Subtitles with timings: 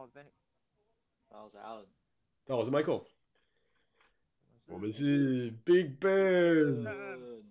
[0.00, 0.30] 好，我是 Benny。
[1.28, 1.84] 大家好，我是 Alan。
[2.46, 3.04] 大家好，我是 Michael。
[4.64, 7.44] 我们是 Big Ben。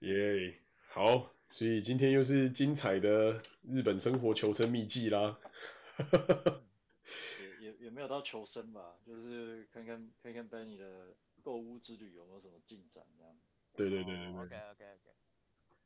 [0.00, 0.58] 耶，
[0.88, 5.38] 好，所以今天又是精彩的日本生活求生秘技啦。
[7.60, 11.14] 也也也没有到求生吧，就是看看看看 Benny 的
[11.44, 13.32] 购物之旅有没有什么进展这样。
[13.76, 14.42] 对对对对对。
[14.42, 15.14] OK OK OK。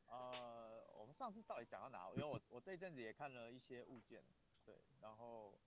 [0.07, 2.09] 呃，我们上次到底讲到哪？
[2.15, 4.23] 因为我我这一阵子也看了一些物件，
[4.67, 5.57] 对，然后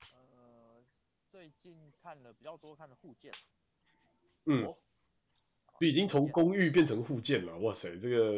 [0.00, 0.82] 呃
[1.30, 3.30] 最近看了比较多看的护剑。
[4.46, 4.74] 嗯。
[5.80, 8.30] 已经从公寓变成护剑了，哇塞，这个，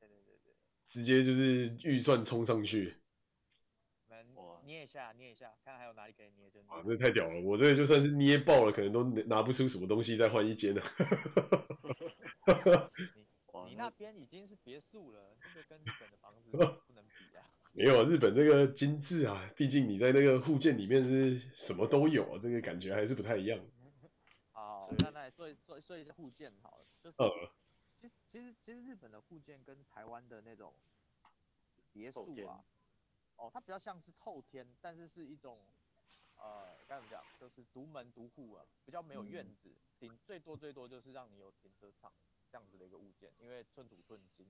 [0.00, 0.52] 对对对，
[0.88, 2.96] 直接就是预算冲上去，
[4.34, 6.68] 哇，捏一下捏一下，看还有哪里可以捏就捏。
[6.72, 10.82] 啊，这太屌了，我这个就算是捏爆了，可能都拿不出什么东西再换一间了。
[13.14, 13.24] 你
[13.68, 16.50] 你那边已经是别墅了，这个跟日本的房子
[16.88, 17.46] 不能比啊。
[17.74, 23.58] 没有啊，日本这个精致啊，毕竟你在那个护剑里面是什么都有啊，这个感觉还是不太一样。
[24.50, 27.16] 好，那来说一说说一下护剑好了，就是
[27.98, 30.74] 其实其实其实日本的护剑跟台湾的那种
[31.94, 32.62] 别墅啊，
[33.36, 35.58] 哦，它比较像是透天，但是是一种
[36.36, 42.12] 呃该怎么讲，就是独门独户啊，比较没有院子，顶最多最多就是让你有停车场
[42.50, 44.46] 这样子的一个物件，因为寸土寸金。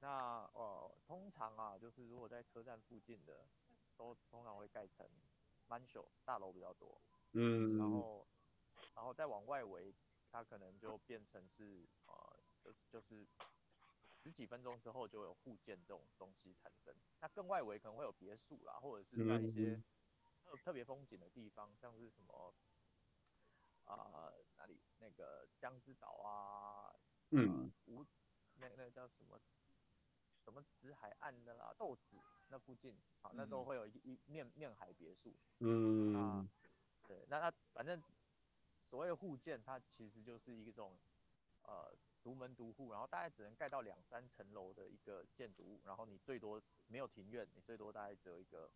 [0.00, 3.46] 好，那呃通常啊，就是如果在车站附近的，
[3.96, 5.08] 都通常会盖成
[5.68, 7.00] mansion 大楼比较多，
[7.32, 8.26] 嗯，然后。
[8.94, 9.94] 然后再往外围，
[10.30, 13.26] 它可能就变成是呃，就是就是
[14.12, 16.94] 十几分钟之后就有护建这种东西产生。
[17.20, 19.80] 那更外围可能会有别墅啦，或者是在一些
[20.44, 22.54] 特特别风景的地方，像是什么
[23.84, 26.94] 啊、呃、哪里那个江之岛啊，
[27.30, 28.04] 嗯，无
[28.54, 29.40] 那那个叫什么
[30.50, 32.16] 什么紫海岸的啦，豆子
[32.48, 35.34] 那附近好，那都会有一一面面海别墅。
[35.60, 36.48] 嗯啊，
[37.06, 38.02] 对，那它反正。
[38.90, 40.98] 所谓的护剑，它其实就是一种，
[41.60, 48.70] 呃，独门独户，然后大概只能盖到两三层楼的一个建筑物，然后你最多没有庭院，你最多大概只有一个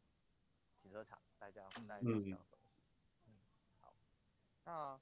[0.82, 2.76] 停车场，大概这样，大概这样东西。
[3.24, 3.32] 嗯，
[3.80, 3.94] 好，
[4.64, 5.00] 那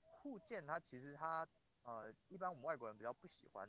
[0.00, 1.46] 户建它其实它，
[1.82, 3.68] 呃，一般我们外国人比较不喜欢，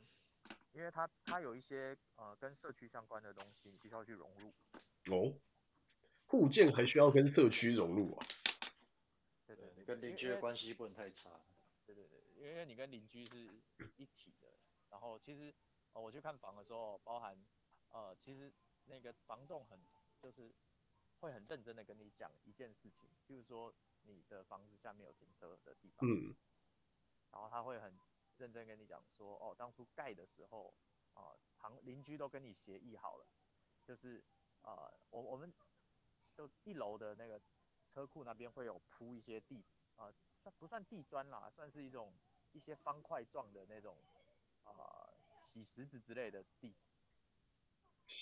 [0.78, 4.54] 因为它它有一些呃跟社区相关的东西，你必须要去融入。
[5.12, 5.34] 哦，
[6.26, 8.26] 护建还需要跟社区融入啊？
[9.44, 11.30] 对对，你跟邻居的关系不能太差。
[11.84, 14.46] 对对对，因为你跟邻居是一体的。
[14.90, 15.52] 然后其实，
[15.94, 17.36] 呃，我去看房的时候，包含，
[17.88, 18.52] 呃，其实
[18.84, 19.80] 那个房仲很
[20.22, 20.54] 就是
[21.18, 26.36] 会很认真的跟你讲一件事情，譬如说你的房子下面有停车的地方，嗯，
[27.32, 27.98] 然后他会很
[28.38, 30.74] 认真跟你讲说，哦，当初盖的时候，
[31.14, 33.26] 啊、呃，旁邻居都跟你协议好了，
[33.84, 34.24] 就是，
[34.62, 35.52] 呃，我我们
[36.34, 37.40] 就一楼的那个。
[37.90, 39.64] 车库那边会有铺一些地，
[39.96, 41.48] 啊，算不算地砖啦？
[41.50, 42.12] 算是一种
[42.52, 43.96] 一些方块状的那种，
[44.62, 45.08] 啊，
[45.40, 46.76] 洗石子之类的地，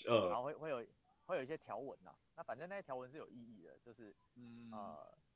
[0.07, 0.87] 呃，然后会会有
[1.25, 2.17] 会有一些条纹呐。
[2.35, 5.26] 那反正那些条纹是有意义的，就是，嗯，呃，你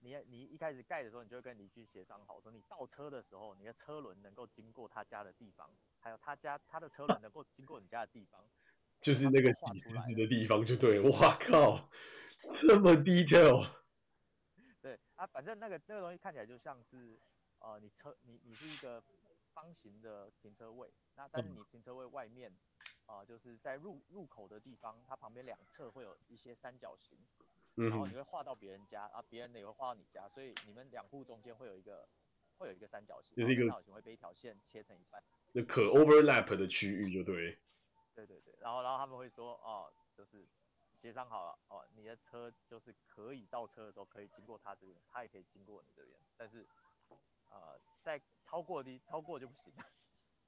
[0.00, 8.48] 你你一开始盖的时候，你就会跟邻居协商好，说你倒车的时候，你的车轮能够经过他家的地方，还有他家他的车轮能够经过你家的地方，
[9.00, 11.88] 就是那个洗石子的地方，就对，哇靠！
[12.52, 13.68] 这么 detail，
[14.80, 17.18] 对啊，反正那个那个东西看起来就像是，
[17.58, 19.02] 呃，你车你你是一个
[19.52, 22.52] 方形的停车位，那但是你停车位外面，
[23.06, 27.18] 啊、呃，就是在入入口的地方，它旁边两侧会有一些三角形，
[27.78, 32.08] 然后你会画到别人家，啊，别人的也会画到你家，所以你们两户中间会有一个
[32.58, 35.22] 会有一个三角形，就是一个三角形会被一条线切成一半，
[35.52, 37.58] 那可 overlap 的区域就对，
[38.14, 40.48] 对对对，然后然后他们会说，哦、呃，就是。
[41.00, 46.66] 协商好了哦，你的车就是可以倒车的时候可以经过他这边，他也可以经过你这边，但是，
[47.50, 49.72] 呃，在超过的超过就不行。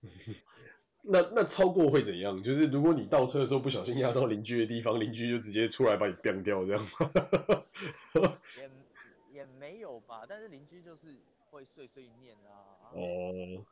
[1.02, 2.42] 那那超过会怎样？
[2.42, 6.86] 就是如果你倒车的时候不小心压到邻居的地方，邻居就直接出来把你干掉这样
[8.56, 8.70] 也
[9.32, 11.16] 也没有吧，但是邻居就是
[11.50, 12.92] 会碎碎念啊。
[12.92, 13.64] 哦。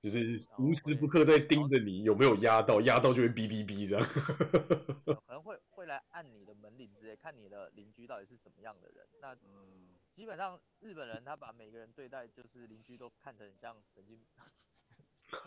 [0.00, 4.06] 就是无时不刻在盯着你有没有压到，压到就会哔哔哔这样。
[5.26, 9.04] 可能会会来按你的门铃之类，看你的邻居到底是什么样的人。
[9.20, 14.20] 那嗯，基本上日本人他把每个人对待就是邻居都看得很像神经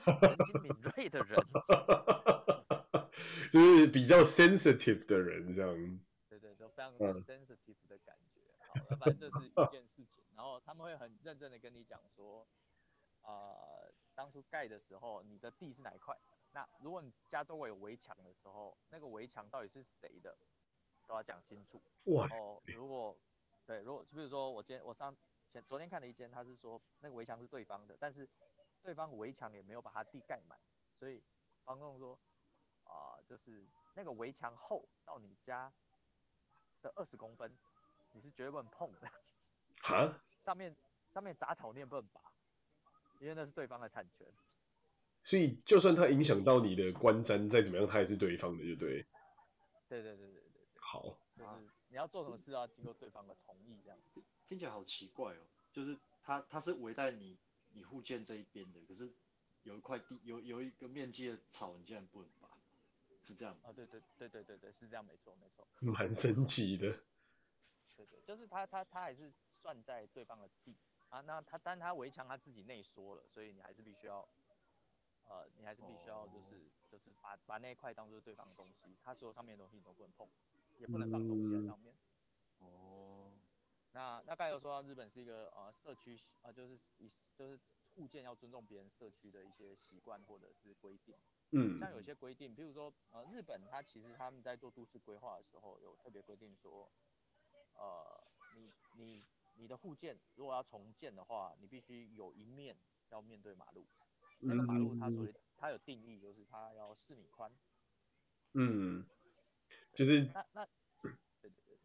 [0.05, 1.39] 神经敏锐的人，
[3.51, 5.99] 就是比较 sensitive 的人这样。
[6.29, 8.39] 对对，都非常 sensitive 的感觉。
[8.95, 12.47] 反正这是一件事情，然后他们会很认真的跟你讲说，
[13.21, 13.93] 啊、呃。
[14.13, 16.15] 当初盖的时候，你的地是哪一块？
[16.51, 20.37] 那如果你家周围有围墙的时候，那个围墙到底是谁的，
[21.07, 21.81] 都要讲清楚。
[22.03, 22.27] 哇。
[22.27, 23.17] 然后如果
[23.65, 25.15] 对，如果就比如说我今天我上
[25.49, 28.27] 前昨天看了一间，他是说那个围墙是对方的，但是
[28.83, 30.59] 对方围墙也没有把他地盖满，
[30.97, 31.23] 所以
[31.63, 32.17] 房东说
[32.83, 35.71] 啊、呃，就是那个围墙厚到你家
[36.81, 37.55] 的二十公分，
[38.11, 39.11] 你是绝对不能碰的。
[39.81, 40.21] 哈？
[40.41, 40.75] 上面
[41.09, 42.21] 上面杂草你也不能拔，
[43.19, 44.27] 因为那是对方的产权。
[45.23, 49.05] 所以就算它影响到你的观瞻，再怎么样，它也是对方的，就对。
[49.87, 50.67] 对对对对对对。
[50.79, 51.17] 好。
[51.37, 53.99] 就是你要做什么事要经过对方的同意，这样。
[54.47, 55.41] 听起来好奇怪哦，
[55.71, 57.37] 就是它它是围在你
[57.73, 59.11] 你护建这一边的，可是
[59.63, 62.49] 有一块地有有一个面积的草，你竟然不能拔，
[63.21, 63.69] 是这样吗？
[63.69, 65.67] 啊，对对对对对对，是这样，没错没错。
[65.79, 66.99] 蛮神奇的。
[67.95, 70.75] 对对，就是他他他还是算在对方的地
[71.09, 74.27] 啊，那他但他围墙他自己内缩了，所以你还是必须要。
[75.23, 76.91] 呃，你还是必须要就是、oh.
[76.91, 80.27] 就是把把那一块当做对方的东西，他所有上面的东西你都不能碰，
[80.77, 81.95] 也不能放东西在上面。
[82.57, 83.20] 哦、oh.。
[83.93, 87.59] 那那刚才有说到日本是一个呃社区呃就是以就是
[87.93, 91.15] 户建要尊重别人社区的一些习惯或者是规定。
[91.51, 91.77] 嗯。
[91.79, 96.89] 像有些规定，比如说呃日本它其实他们在做都市规划的时候有特别规定说，
[97.73, 98.23] 呃
[98.55, 99.23] 你你
[99.57, 102.77] 你的户建如果要重建的话，你必须有一面
[103.09, 103.85] 要面对马路。
[104.39, 107.51] 那个马路它所谓它有定义，就是它要四米宽。
[108.53, 109.05] 嗯，
[109.93, 110.65] 就是那那
[111.41, 111.77] 对对对，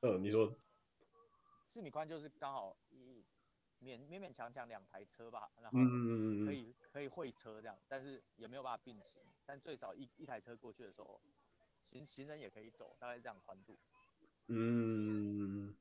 [0.00, 0.52] 呃，你说
[1.70, 3.24] 四米宽就是刚好一
[3.80, 5.78] 勉勉勉强强两台车吧，然后
[6.44, 11.22] 可以、嗯、可以会车这样，但是也没有办法并行，但最少一一台车过去的时候，
[11.84, 13.78] 行行人也可以走，大概这样宽度。
[14.48, 15.78] 嗯，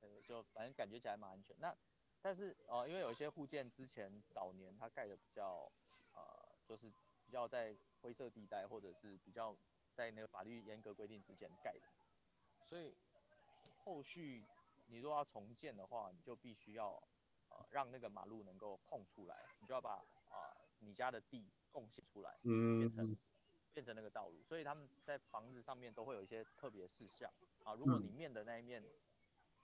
[0.00, 1.54] 对，就反正感觉起来蛮安全。
[1.60, 1.72] 那
[2.20, 5.70] 但是呃，因为有一些户建之前早年它盖的比较
[6.12, 6.90] 呃，就是
[7.24, 9.56] 比较在灰色地带，或者是比较
[9.94, 11.86] 在那个法律严格规定之前盖的，
[12.64, 12.96] 所以
[13.84, 14.44] 后续
[14.86, 17.02] 你如果要重建的话，你就必须要
[17.48, 23.16] 呃让那个马路能够空出来，你就要把啊、呃、你家的地贡献出来，变成
[23.72, 24.42] 变成那个道路。
[24.42, 27.32] 所以他们在房子上面都会有一些特别事项
[27.62, 28.82] 啊，如果你面的那一面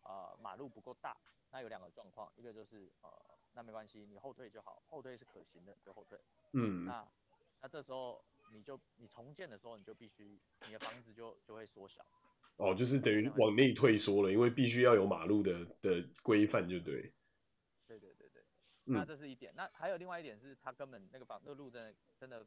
[0.02, 1.16] 啊、呃、马路不够大。
[1.52, 3.10] 那有两个状况，一个就是呃，
[3.54, 6.16] 那没关系，你后退就好，后退是可行的，就后退。
[6.52, 6.84] 嗯。
[6.84, 7.04] 那
[7.60, 12.06] 那这时候你就你重建的时候，你就必须你的房子就就会缩小。
[12.60, 17.12] 哦，就是等于往内退缩了，因为必须要有马路的的规范，就对。
[17.86, 18.42] 对对对对。
[18.84, 22.46] 那这是一点，嗯、那还有另外一点是，他根本那个房那个路真的真的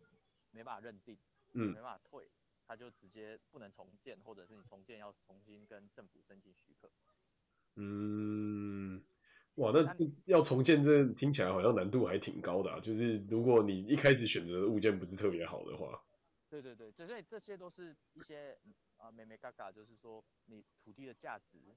[0.51, 1.18] 没办法认定，
[1.54, 2.30] 嗯，没办法退，
[2.68, 6.92] 他就直接不能重建，或者是你重建要重新跟政府申请许可。
[7.75, 9.04] 嗯，
[9.56, 9.83] 哇，那
[10.25, 12.80] 要重建这听起来好像难度还挺高的啊。
[12.80, 16.04] 就是如果你一开始选择的物件不是特别好的话，
[16.50, 18.56] 对对对，所以这些都是一些
[19.03, 21.75] 啊美美嘎嘎，就是说你土地的价值，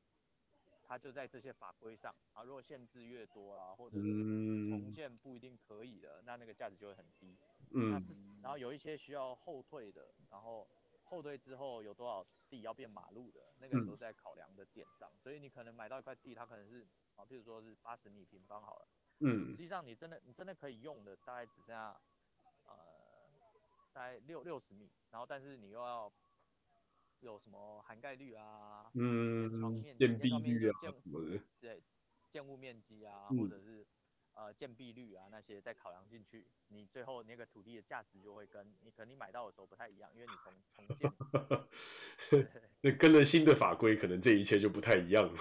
[0.84, 2.42] 它就在这些法规上啊。
[2.44, 7.36] 如果限制越多啊，或者是重建不一定可以的，那那个价值就会很低。
[7.72, 10.66] 嗯，那是然后有一些需要后退的，然后。
[11.08, 16.84] 后退之后有多少地要变马路的，那个都在考量的点上，嗯、所以你可能买到一块地，它可能是
[17.14, 18.88] 啊，譬如说是八十米平方好了，
[19.20, 21.96] 嗯，实际上你真的你真的可以用的大概只剩下
[22.64, 22.74] 呃
[23.92, 26.12] 大概六六十米，然后但是你又要
[27.26, 31.82] 有什么涵盖率啊，嗯，建蔽率啊建什么的，对，
[32.30, 33.86] 建物面积啊，嗯、或者是。
[34.38, 41.10] 呃，建蔽率啊，那些再考量进去，你最后那个土地的价值就会跟你可能你买到的时候不太一样，因为你从重建，
[42.82, 45.40] 那跟了新的法规，可能这一切就不太一样了。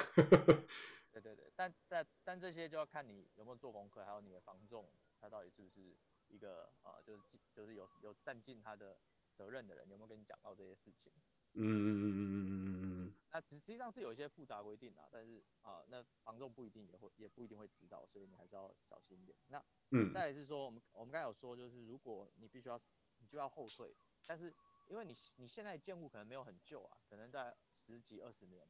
[1.11, 4.89] 对对对，但但但这些就要看你有没有做功课，还有你的房仲，
[5.19, 5.93] 他到底是不是
[6.29, 7.21] 一个呃，就是
[7.53, 8.97] 就是有有占尽他的
[9.35, 11.11] 责任的人，有没有跟你讲到这些事情？
[11.57, 19.37] 嗯嗯嗯嗯嗯嗯嗯，那实实际上是有一些复杂规定的，但是啊、呃，那房仲不一定也会也不一定会知道，所以你还是要小心一点。
[19.47, 22.79] 那嗯，再来是说我们我们刚才有说，就是如果你必须要
[23.19, 23.95] 你就要后退，
[24.25, 24.53] 但是
[24.89, 28.67] 因为你你现在建物可能没有很旧啊，可能在十几二十年，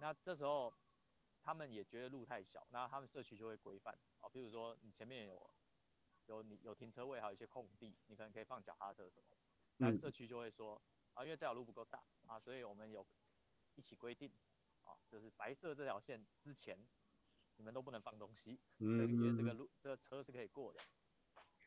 [0.00, 0.72] 那这时候
[1.42, 3.94] 他们也觉得路太小，那他们社区就会规范。
[4.20, 5.50] 啊，比如说你前面有
[6.26, 9.36] 有你有停车位，还有一些空地，你可能可以放脚踏车什么，
[9.76, 10.80] 那社区就会说。
[11.16, 13.04] 啊，因为这条路不够大啊，所以我们有
[13.74, 14.30] 一起规定
[14.84, 16.78] 啊，就是白色这条线之前，
[17.56, 20.80] 你们都不能放东西，嗯，因为这个路这个车是可以过的，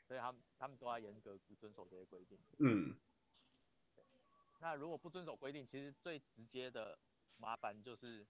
[0.06, 2.40] 所以他们他们都要严格不遵守这些规定。
[2.60, 2.96] 嗯，
[4.60, 7.00] 那如果不遵守规定，其实最直接的
[7.38, 8.28] 麻烦就是，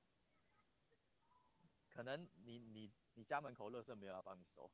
[1.90, 4.72] 可能你你你家门口垃圾没有要帮你收。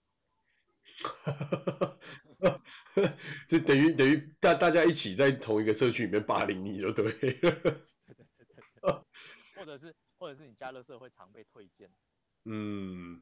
[3.48, 7.14] 就等于等于大大家一起在同一个社区里面霸凌你就对了。
[7.14, 7.56] 对对对
[8.82, 9.02] 对。
[9.56, 11.90] 或者是或者是你家乐社会常被推荐。
[12.44, 13.22] 嗯。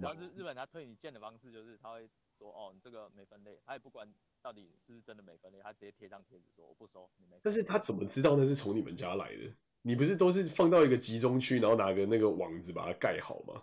[0.00, 4.12] 然后日日本他推你件的方式就是他会说哦你这个没分类，他也不管
[4.42, 7.40] 到底是不是真的没分类，他直接贴上贴纸说我不收你没。
[7.42, 9.54] 但是他怎么知道那是从你们家来的？
[9.82, 13.62] 你不是都是放到一个集中区，然后拿个那个网子把它盖好吗？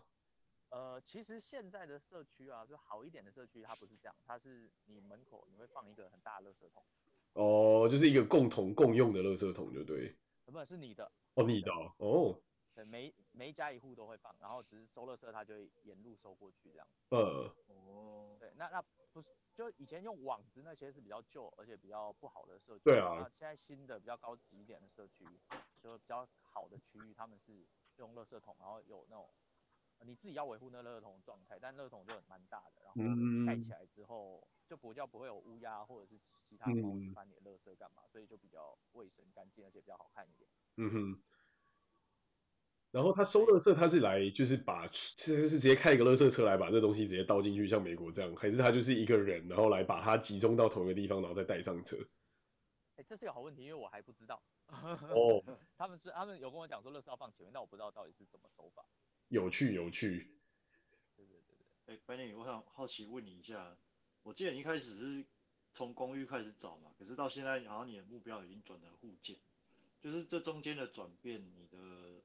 [0.74, 6.84] 呃，其实现在的社区啊，就好一点的社区，它不是这样，它是你门口你会放一个很大的垃圾桶。
[7.34, 10.16] 哦，就是一个共同共用的垃圾桶，就对。
[10.46, 11.12] 不是你的。
[11.36, 12.42] 哦，你的哦。
[12.74, 16.88] 对，每每一家一户都会放，然后只是收垃圾，它就会沿路收过去这样。
[17.10, 17.54] 呃。
[17.68, 18.36] 哦。
[18.40, 22.86] 对，那那不是，就以前用网子那些是比较旧而且比较不好的社区。
[22.86, 23.18] 对啊。
[23.20, 25.24] 那现在新的比较高级一点的社区，
[25.80, 27.64] 就比较好的区域，他们是
[27.98, 29.30] 用垃圾桶，然后有那种。
[30.06, 40.50] 你自己要维护那个垃圾桶的状态，但垃圾桶就很蛮大的，然后盖起来之后就比较不会有乌鸦或者是其他猫去翻你的垃圾干嘛，所以就比较卫生干净，而且比较好看一点。
[40.78, 41.24] 嗯哼。
[42.92, 51.98] 然后他收垃圾，他是来就是把其实是直接开一个垃圾车来把这东西直接倒进去，像美国这样，还是他就是一个人然后来把它集中到同一个地方，然后再带上车？
[52.96, 54.44] 哎，这是个好问题，因为我还不知道。
[54.68, 55.44] 哦。
[55.76, 58.86] 他们是他们有跟我讲说垃圾要放前面，但我不知道到底是怎么收法。
[59.34, 60.28] 有趣有趣，
[61.18, 63.76] 对对对对，哎，Benny，我想好奇问你一下，
[64.22, 65.26] 我记得你一开始是
[65.74, 69.36] 从公寓开始找嘛，可是到现在好像你的目标已经转成户建，
[70.00, 72.22] 就是这中间的转变，你的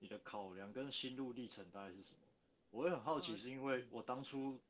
[0.00, 2.20] 你的考量跟心路历程大概是什么？
[2.72, 4.60] 我会很好奇，是因为我当初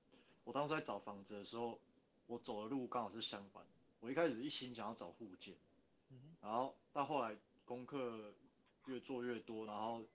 [0.44, 1.80] 我当初在找房子的时候，
[2.28, 3.66] 我走的路刚好是相反，
[3.98, 5.56] 我一开始一心想要找户建，
[6.40, 8.32] 然后到后来功课
[8.86, 10.06] 越做越多，然后。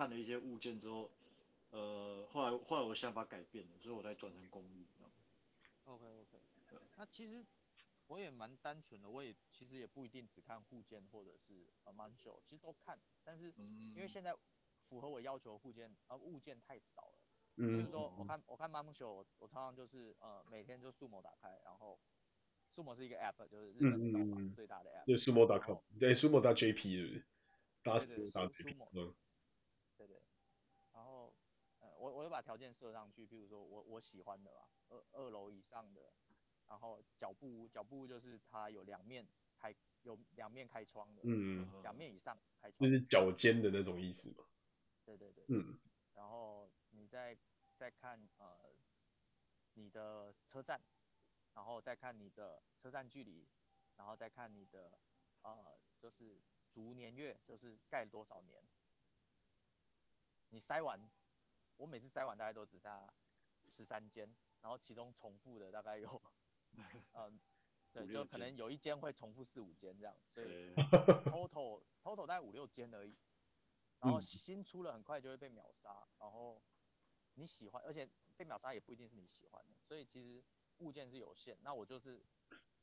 [0.00, 1.10] 看了一些物件之后，
[1.72, 4.86] 呃，后来后来我的想法改变了，所以我才转成公寓。
[5.84, 6.38] OK OK，
[6.96, 7.44] 那其实
[8.06, 13.52] 我也蛮单纯的，我也其实也不一定只看户件或者是呃 Mansho，其实都看，但是
[13.94, 14.34] 因为现在
[14.88, 17.18] 符合我要求的户建呃物件太少了，
[17.56, 22.00] 比如说我看我看 Mansho，我我常常就是呃每天就 Sumo 打开，然后
[22.74, 28.06] Sumo 是一个 app，就是日本找房最大的 app，对 Sumo.com，对 Sumo.jp 是不是？
[28.06, 28.32] 对对 Sumo。
[28.32, 29.14] 对对，然后，呃，
[32.00, 36.10] 我我就把条件设上去，譬如说我我喜欢的吧，二二楼以上的，
[36.66, 44.46] 然后脚步屋，脚步屋就是它有两面开，有两面开窗的，嗯，两面以上开窗，就是脚尖的那种意思嘛。
[45.04, 45.78] 对对对，嗯，
[46.14, 47.36] 然后你再
[47.76, 48.72] 再看呃
[49.74, 50.80] 你的车站，
[51.54, 53.46] 然后再看你的车站距离，
[53.96, 54.98] 然后再看你的
[55.42, 56.40] 呃就是
[56.72, 58.62] 逐年月，就是盖了多少年。
[60.52, 60.98] 你筛完，
[61.80, 63.10] 我每次筛完大概都只差
[63.66, 66.22] 十三间，然后其中重复的大概有，
[67.14, 67.40] 嗯，
[67.90, 70.74] 对，就可能有一间会重复四五间这样，所以
[71.32, 73.16] total total 大概五六间而已，
[74.00, 76.62] 然后新出了很快就会被秒杀，然后
[77.36, 78.06] 你喜欢，而且
[78.36, 80.44] 被秒杀也不一定是你喜欢的，所以其实
[80.80, 82.22] 物件是有限，那我就是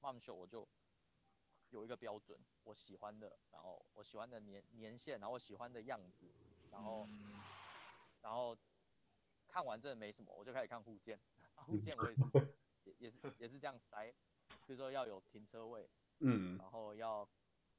[0.01, 0.67] Mumshow 我就
[1.69, 6.33] 有一个标准，我喜欢的，然后我喜欢的年年限，然后我喜欢的样子，
[6.71, 7.07] 然后。
[8.21, 8.57] 然后
[9.57, 11.19] 看完真的没什么，我就开始看户建。
[11.55, 12.21] 户建我也是，
[12.85, 14.13] 也也是也是这样塞，
[14.67, 17.27] 比如说要有停车位，嗯，然后要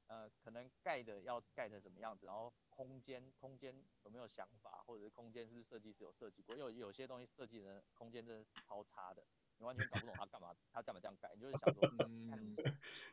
[0.07, 9.23] 呃可能盖的要盖成什么样子，然后空间空间有没有想法，或者是空间是不是设计师有设计过，因为有有些东西设计的空间真的是超差的，
[9.57, 12.57] 你完全搞不懂他干嘛，他干嘛这样盖，你就是想说，嗯，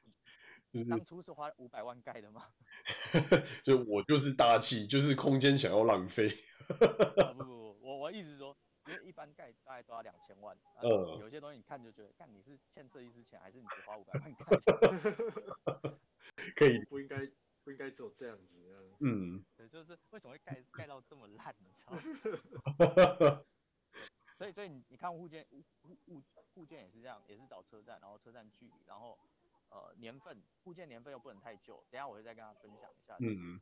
[0.72, 2.52] 你当初是花五百万盖的吗？
[3.62, 6.36] 就我就是大气，就是空间想要浪费。
[6.66, 14.44] 不不不，我我意思是说，因为一般盖大概都要两千万，嗯，有些东西你看就觉得，看你是欠设计师钱，还是你只花五百万盖？
[16.56, 17.30] 可以，不应该
[17.62, 18.58] 不应该只有这样子，
[18.98, 23.44] 嗯，对，就是为什么会盖盖到这么烂，你知道吗？
[24.36, 25.62] 所以所以你你看户建物
[26.06, 26.20] 物
[26.54, 29.16] 物件也是这样，也是找车站，然后车站距离，然后
[29.70, 33.60] 呃年份，户建年份又不能太旧，等下我会再跟他分享一下，嗯，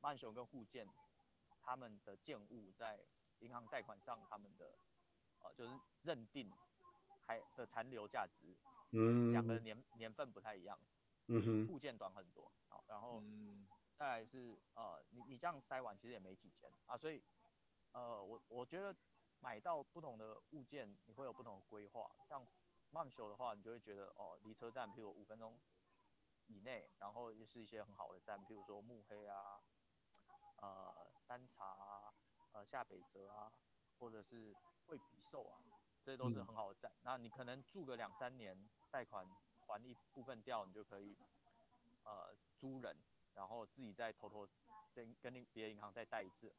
[0.00, 0.88] 曼雄跟户建。
[1.62, 2.98] 他们的建物在
[3.40, 4.78] 银行贷款上，他们的
[5.40, 6.50] 呃就是认定
[7.26, 8.56] 还的残留价值，
[8.92, 10.78] 嗯，两个年年份不太一样，
[11.26, 13.22] 嗯哼，物件短很多，好，然后
[13.96, 17.22] 再来是呃你你这样塞完其实也没几间啊，所以
[17.92, 18.94] 呃我我觉得
[19.40, 22.46] 买到不同的物件你会有不同的规划，像
[22.92, 25.60] Mansho 的话你就会觉得哦离车站譬如五分钟
[26.46, 29.60] 以内，然后又是一些很好的站，譬如说慕黑啊。
[30.62, 32.09] 呃，山茶啊，
[32.52, 33.52] 呃，下北泽啊，
[33.98, 34.54] 或者是
[34.86, 35.58] 惠比寿啊，
[36.04, 36.90] 这些都是很好的站。
[36.90, 39.26] 嗯、那你可能住个两三年，贷款
[39.66, 41.16] 还一部分掉，你就可以
[42.04, 42.96] 呃租人，
[43.34, 44.48] 然后自己再偷偷
[44.92, 46.52] 跟跟别的银行再贷一次。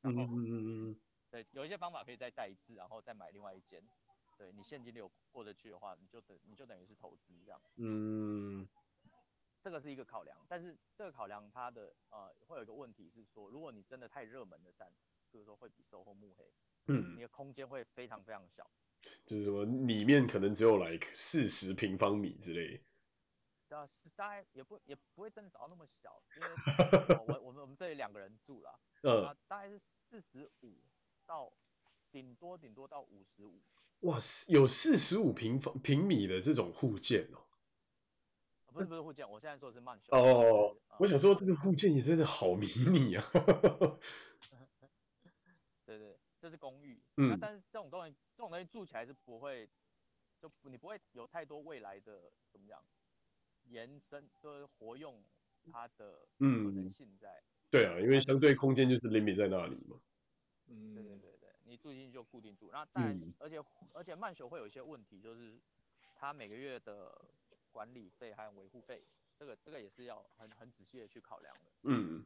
[0.00, 1.00] 然后嗯嗯嗯嗯。
[1.30, 3.82] 对，有一些方法可以再贷一次，然后再买另外一间。
[4.38, 7.60] 对，你现金流过得去的话，你就等你就等于是投资这样。
[7.76, 8.66] 嗯。
[9.62, 14.92] 这个是一个考量，但是这个考量它的呃会有一个问题是说，如果你真的太热门的站，
[15.34, 16.44] 比如说会比 SOHO 慕黑，
[16.86, 18.70] 嗯，你的空间会非常非常小，
[19.26, 22.80] 就是说里面可能只有 like 四十平方米之类。
[23.68, 26.48] 对啊，是大概也不也不会真的找到那么小，因为
[27.26, 30.78] 我我们我们这里两个人住了，嗯，大概是四十五
[31.26, 31.52] 到
[32.12, 33.60] 顶多顶多到五十五。
[34.02, 37.42] 哇，有四十五平方平米的这种户建哦。
[38.72, 40.16] 不是不是户建，我现在说的是曼秀。
[40.16, 43.24] 哦，我想说这个户建也真的好迷你啊。
[46.44, 47.02] 这是公寓。
[47.16, 47.38] 嗯。
[47.40, 49.66] 但是这种东西，这种东西住起来是不会，
[50.38, 52.84] 就你不会有太多未来的怎么讲
[53.64, 55.24] 延伸，就是活用
[55.72, 57.40] 它的可能性在。
[57.40, 59.98] 嗯、对啊，因为相对空间就是 limit 在那里嘛。
[60.66, 60.94] 嗯。
[60.94, 63.58] 对对对对，你住进去就固定住，那但、嗯、而且
[63.92, 65.58] 而且曼秀会有一些问题，就是
[66.14, 67.12] 它每个月的。
[67.74, 69.04] 管理费还有维护费，
[69.36, 71.72] 这个这个也是要很很仔细的去考量的。
[71.82, 72.24] 嗯，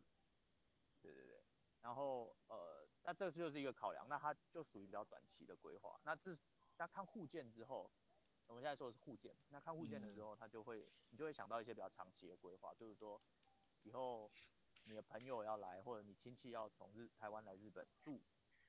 [1.00, 1.40] 对对对。
[1.80, 2.77] 然后呃，
[3.08, 5.98] 那这就是一个考量，那它就属于比较短期的规划。
[6.04, 6.36] 那这
[6.76, 7.90] 那看户建之后，
[8.46, 13.18] 我们现在说的是户建，那看户建的时候，它就会你就会想到一些比较长期的规划，就是说
[13.84, 14.30] 以后
[14.84, 18.20] 你的朋友要来，或者你亲戚要从日台湾来日本住，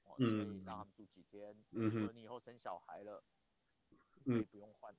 [0.04, 3.22] 哦，你可以让他们住几天，嗯，或者你以后生小孩了，
[4.24, 4.96] 可以不用换。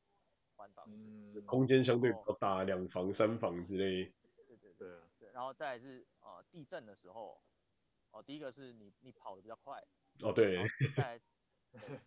[0.87, 4.13] 嗯，空间相对比较大，两房、三房之类。
[4.37, 7.41] 对对对对，然后再来是呃地震的时候，
[8.11, 9.83] 哦，第一个是你你跑的比较快。
[10.23, 10.67] 哦对。
[10.97, 11.21] 再来，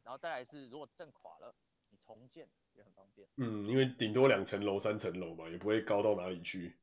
[0.03, 1.55] 然后再来是如果震垮了，
[1.89, 3.27] 你重建也很方便。
[3.38, 6.77] 嗯，因为顶多两层楼、三层楼嘛，也不会高到哪里去。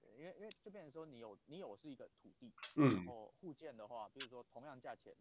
[0.00, 5.14] 对，因为因为就变成说你有你有是一个土地，嗯，然后互建的话，比如说同样价钱，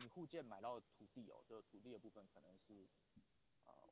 [0.00, 2.88] 你互建买到的土地哦，这个土地的部分可能是。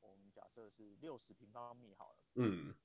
[0.01, 2.75] 我们假设是六十平方米好了，嗯，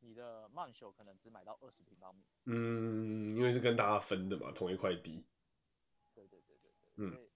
[0.00, 5.24] 你的曼秀可能只买到二十平方米，嗯，因为是跟大家分的嘛，同一块地，
[6.14, 7.30] 对对对对对，嗯，所以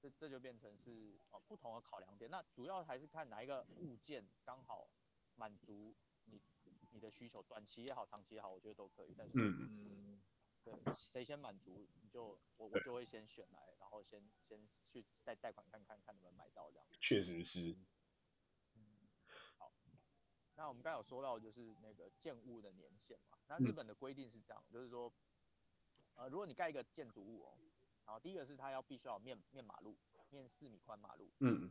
[0.00, 4.88] 这这就变成是哦不同的考量点，那主要还是看哪一个物件刚好
[5.36, 6.40] 满足你
[6.90, 9.56] 你的需求，短期也好，长期也好，我觉得都可以，但是嗯。
[9.60, 10.22] 嗯
[10.64, 16.86] 对，谁先满足你就我我就会先选来，然后先先去再贷款看看看能不能买到这样。
[17.00, 17.76] 确实是。
[20.62, 25.12] 那我们刚才有说到就是那个建物的年限嘛，那日本的规定是这样，嗯、就是说，
[26.14, 27.58] 呃，如果你盖一个建筑物哦，
[28.06, 29.98] 然后第一个是它要必须要面面马路，
[30.30, 31.68] 面四米宽马路，嗯，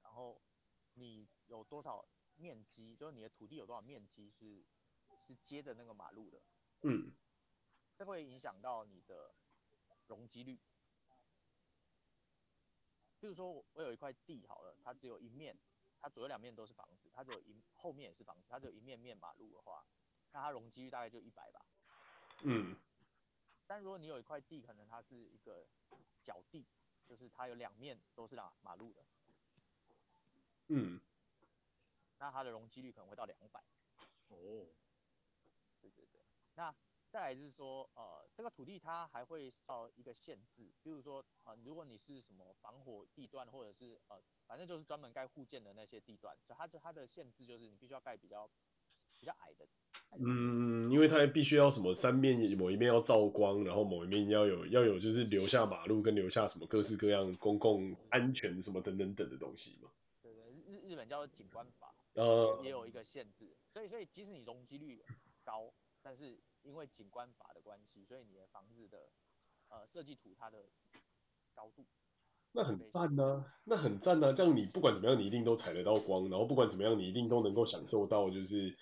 [0.00, 0.40] 然后
[0.94, 4.64] 你有多少面积，就是你的土地有多少面积是
[5.26, 6.40] 是接着那个马路的，
[6.84, 7.12] 嗯。
[7.98, 9.34] 这会影响到你的
[10.06, 10.58] 容积率。
[13.20, 15.54] 比如说，我有一块地好了，它只有一面，
[16.02, 19.86] 它左右两面都是房子，它只有一后面也是房子，它只有一面面马路的话，
[20.32, 21.64] 那它容积率大概就一百吧。
[22.42, 22.76] 嗯。
[23.68, 25.64] 但如果你有一块地，可能它是一个
[26.24, 26.66] 角地，
[27.06, 29.04] 就是它有两面都是马马路的。
[30.66, 31.00] 嗯。
[32.18, 33.62] 那它的容积率可能会到两百。
[34.28, 34.66] 哦。
[35.80, 36.20] 对对对，
[36.54, 36.74] 那。
[37.12, 48.48] 再来就是说，呃，这个土地它还会受一个限制，比如说，呃，如果你是什么防火地段，或者是呃，反正就是专门盖户建的那些地段，就它就它的限制就是你必须要盖比较
[49.20, 49.68] 比较矮的。
[50.18, 59.90] 嗯，因为它必须要什么三面某一面要照光，然后某一面要有要有就是留下马路跟留下什么各式各样公共安全什么等等等的东西嘛。
[60.22, 65.04] 对对，日日本叫做景观法，呃，也有一个限制，所以所以即使你容积率
[65.44, 65.72] 高，
[66.02, 69.10] 但是因为景观法的关系，所以你的房子的
[69.68, 70.64] 呃设计图它的
[71.54, 71.86] 高度，
[72.52, 74.32] 那很赞呢、啊，那很赞呢、啊。
[74.32, 78.78] 这样你不管怎么样，你一定都采得到光，然后不管怎么样，你一定都能够享受到就是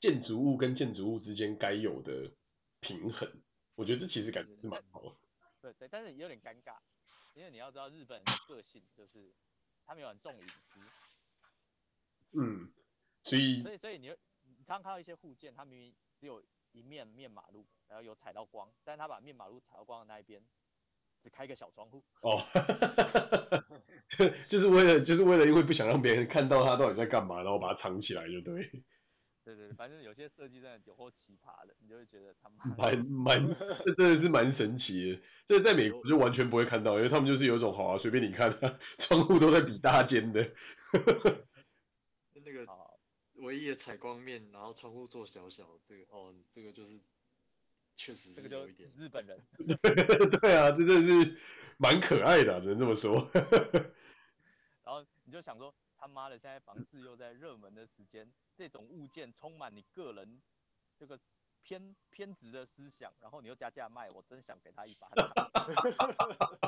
[0.00, 2.32] 建筑物跟建筑物之间该有的
[2.80, 3.42] 平衡。
[3.76, 5.14] 我觉得这其实感觉是蛮好的。
[5.60, 6.78] 对对，但是有点尴尬，
[7.34, 9.32] 因为你要知道日本人的个性就是
[9.86, 10.80] 他们有很重隐私。
[12.32, 12.72] 嗯，
[13.22, 14.08] 所以所以所以你
[14.42, 16.42] 你常常看到一些户建，他明明只有。
[16.72, 20.42] 一面面马路，然后有踩到光，但是他把面马路踩到光的那一边，
[21.22, 22.02] 只开个小窗户。
[22.22, 22.42] 哦，
[24.08, 28.70] 就 就是为了就是为了因为不想让别人看到他到底在干嘛，然后把它藏起来就对。
[29.44, 33.44] 对对对，反正有些设计真的有够奇葩的，你就会觉得他妈蛮蛮，
[33.84, 35.22] 这真的是蛮神奇的。
[35.46, 38.56] 这在美国就完全不会看到，因为他们就是有一种好啊，随便你看，
[38.98, 40.48] 窗户都在比大间的。
[42.44, 42.64] 那个
[43.42, 46.98] 唯一的采光面，然后窗户做小小，这个哦，这个就是
[47.96, 49.38] 确实是有一点日本人。
[50.40, 51.38] 对啊，这真的是
[51.76, 53.28] 蛮可爱的啊，只能这么说。
[54.82, 55.72] 然后你就想说。
[56.04, 60.42] 他妈的，现在房市又在热门的时间，这种物件充满你个人
[60.98, 61.16] 这个
[61.62, 65.30] 偏偏执的思想，然后你又加价卖，我真想给他一巴掌。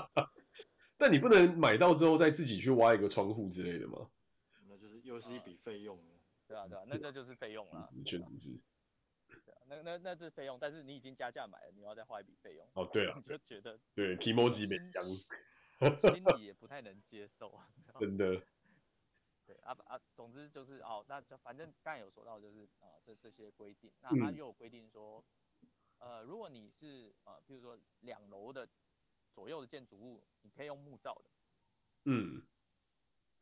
[0.96, 4.08] 但你不能买到之后再自己去挖一个窗户之类的吗？
[4.68, 6.13] 那就是又是一笔费用了。
[6.46, 7.90] 对啊对啊，那那就是费用了。
[8.04, 8.60] 确实是。
[9.26, 12.68] 对啊，那那那是费用，但是你已经加价买了，你要再花一笔费用。
[12.74, 13.16] 哦，对啊。
[13.20, 15.02] 你就觉得对提莫吉没讲，
[15.98, 17.60] 心里也不太能接受。
[17.98, 18.42] 真的。
[19.46, 25.22] 对啊啊，总之就是哦，那就反正刚才有说到就是啊、呃、这这些规定，那它又有规定说，
[25.98, 28.66] 嗯、呃如果你是呃譬如说两楼的
[29.34, 31.30] 左右的建筑物，你可以用木造的，
[32.04, 32.42] 嗯，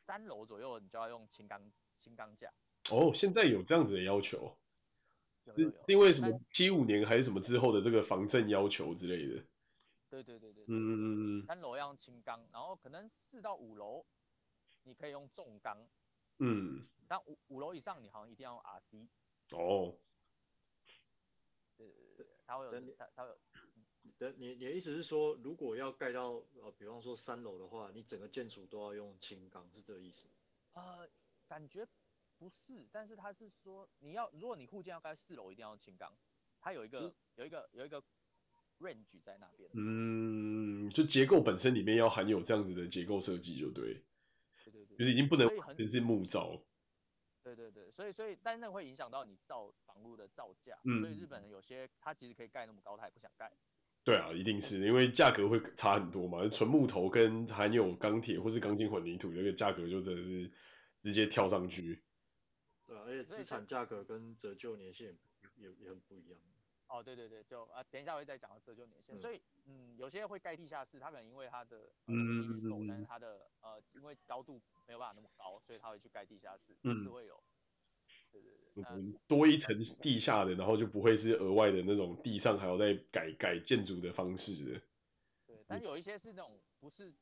[0.05, 2.53] 三楼左右你就要用轻钢轻钢架。
[2.93, 4.57] 哦，现在有这样子的要求，
[5.45, 9.45] 有有有，因为什么七五年还是什么之后的这个防震要求之类的。
[10.11, 14.05] 对对对对，嗯嗯嗯，三楼要用轻钢，然后可能四到五楼。
[14.85, 15.79] 你可以用重钢，
[16.41, 19.09] 嗯，但五五楼以上你好像一定要用 RC。
[19.53, 19.95] 哦，
[21.77, 23.39] 对对对，它会有，它它有。
[24.19, 30.27] 的，你你的意思是说，如果要盖到呃，比方说三楼的话，你整个建筑都要用轻钢，是这个意思？
[30.73, 31.09] 呃，
[31.47, 31.87] 感觉
[32.43, 36.13] 不是，但是他是说你要，如果你户建要盖四楼，一定要用轻钢，
[36.61, 38.03] 它有一个有一个有一个
[38.81, 39.71] range 在那边。
[39.75, 44.03] 嗯，就结构本身里面要含有这样子的结构设计，就对。
[44.65, 46.61] 对对对就是已经不能完全是木造，
[47.45, 53.53] 对对对，所以所以，但是那会影响到你造房屋的造价，嗯，所以日本人有些他其实可以盖那么高，他也不想盖。
[54.03, 60.53] 对啊，一定是因为价格会差很多嘛，纯木头跟含有钢铁或是钢筋混凝土，那个价格就真的是
[61.03, 62.03] 直接跳上去。
[62.93, 65.17] 对啊，而且资产价格跟折旧年限
[65.57, 66.39] 也也很不一样。
[66.89, 69.17] 哦，对对对，就啊，等一下我会再讲到折旧年限。
[69.17, 77.43] 嗯、所以，嗯，有些会盖地下室，他可能因为他的呃基率够，但是它的呃因为高度没有办法那么高，所以他会去盖地下室，嗯，是会有。
[78.31, 84.83] 对对对，嗯，多一层地下的，然后就不会是额外的那种地上还要再改改建筑的方式的。
[85.47, 87.15] 对，但有一些是那种不是。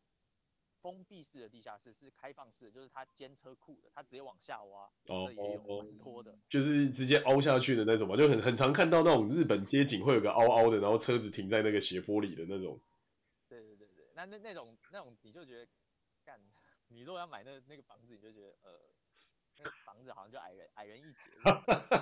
[0.82, 12.80] 封闭式的地下室是开放式的，就是它兼车库的，它直接往下挖，哦，这也有蛮拖的，就是直接凹下去的那种嘛，就很很常看到那种日本街景会有个凹凹的，然后车子停在那个斜坡里的那种。
[13.48, 15.70] 对对对对，那那那种那种你就觉得，
[16.24, 16.40] 干，
[16.88, 18.80] 你如果要买那那个房子，你就觉得呃，
[19.58, 21.18] 那个房子好像就矮人矮人一截，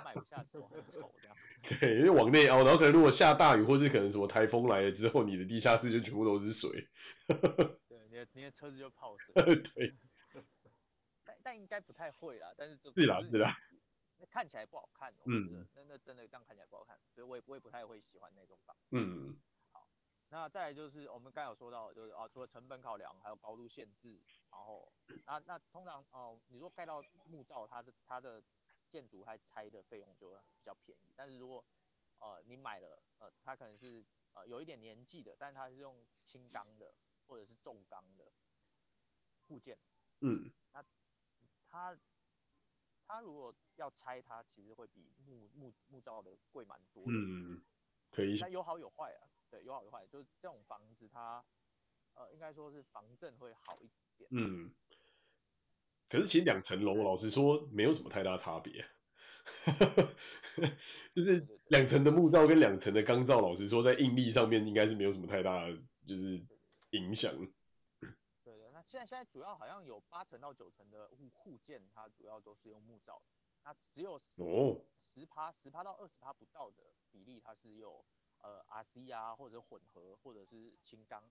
[0.05, 1.37] 买不下手，很丑这样。
[1.81, 6.89] 对，因为往内凹，然后可能如果下大雨或是可能什么台风来了之后，你的地下室就全部都是水。
[8.33, 9.35] 你的车子就泡水。
[9.75, 9.97] 对。
[11.25, 12.91] 但但应该不太会啦，但是就。
[12.97, 13.55] 是啦是啦。
[14.17, 18.77] 那看起来不好看，我觉得那那真的这样看起来不好看，所以我也我也不太会喜欢那种房。
[18.91, 19.39] 嗯。
[19.71, 19.87] 好，
[20.31, 24.93] 那再来就是我们刚有说到，就是啊，除了成本考量，还有高度限制，然后
[25.27, 28.43] 那那通常哦，你说盖到木造，它的它的
[28.89, 31.65] 建筑还拆的费用就会比较便宜，但是如果
[32.19, 36.93] 呃你买了呃，它可能是呃有一点年纪的，但是它是用轻钢的。
[37.29, 38.25] 或者是重钢的
[39.47, 39.79] 部件，
[40.21, 40.83] 嗯，那
[41.69, 41.97] 它
[43.07, 47.63] 它如果要拆，它其实会比木木木造的贵蛮多的，嗯，
[48.11, 51.45] 可以，但有好有坏啊，对，有好有坏，就是这种房子它，
[52.15, 54.75] 呃，应该说是防震会好一点，嗯，
[56.09, 58.87] 可是其实两层楼，老实说没有什么太大差别，
[61.15, 66.47] 就是两层的木造跟两层的钢造，老实说在应力上面应该是没有什么太大的，就是。
[66.91, 67.33] 影响。
[68.45, 73.25] 对的，那现在现在主要好像有八成到九成的户户建，它主要都是用木造的，
[73.65, 78.03] 那只有哦十趴十趴到二十趴不到的比例，它是有
[78.39, 81.23] 呃 RC 啊，或者混合，或者是轻钢。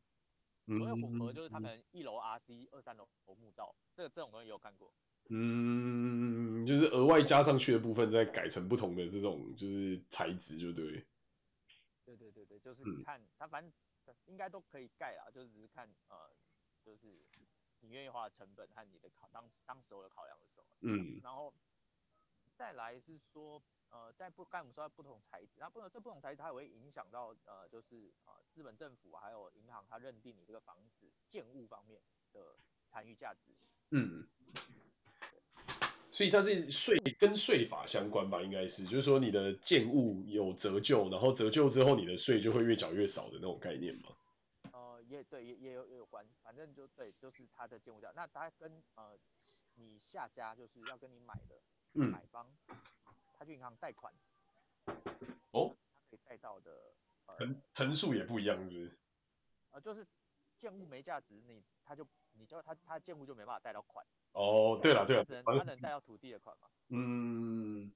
[0.67, 4.93] 所谓混合就是他可能一楼 RC，二三楼木造，这个这种东西也有看过。
[5.29, 11.07] 嗯，就是额外加上去的部分，再改成不同的这种就是材质，就对。
[12.05, 13.73] 对对对对，就是看它反正。
[14.25, 16.35] 应该都可以盖啦，就只是看呃，
[16.83, 17.25] 就是
[17.79, 20.67] 你愿意花的成本和你的考当当时候的考量的时候。
[20.81, 21.19] 嗯。
[21.23, 21.53] 然后
[22.55, 33.55] 再来是说，呃，在不刚才我们说到不同材质，那不能这不同材质它也会影响到呃，就是呃日本政府还有银行它认定你这个房子建物方面的残余价值。
[33.91, 34.27] 嗯。
[36.17, 38.41] 所以它是税跟税法相关吧？
[38.41, 44.09] 应该是，就是说你的建物有折旧，然后折旧之后你的税就会越缴越少的那种概念吗？
[44.71, 48.11] 呃，也对，也也有也有关，反正就对，就是它的建物价。
[48.15, 49.15] 那它跟呃
[49.75, 51.61] 你下家就是要跟你买的
[51.93, 52.47] 买方，
[53.37, 54.11] 他去银行贷款，
[55.51, 56.95] 哦，他可以贷到的
[57.27, 58.97] 呃层层数也不一样，是不是？
[59.69, 60.03] 呃，就是
[60.57, 62.03] 建物没价值，你他就
[62.37, 64.05] 你就他他建物就没办法贷到款。
[64.33, 66.69] 哦，对了对了，他能他能贷到土地的款嘛？
[66.89, 67.91] 嗯，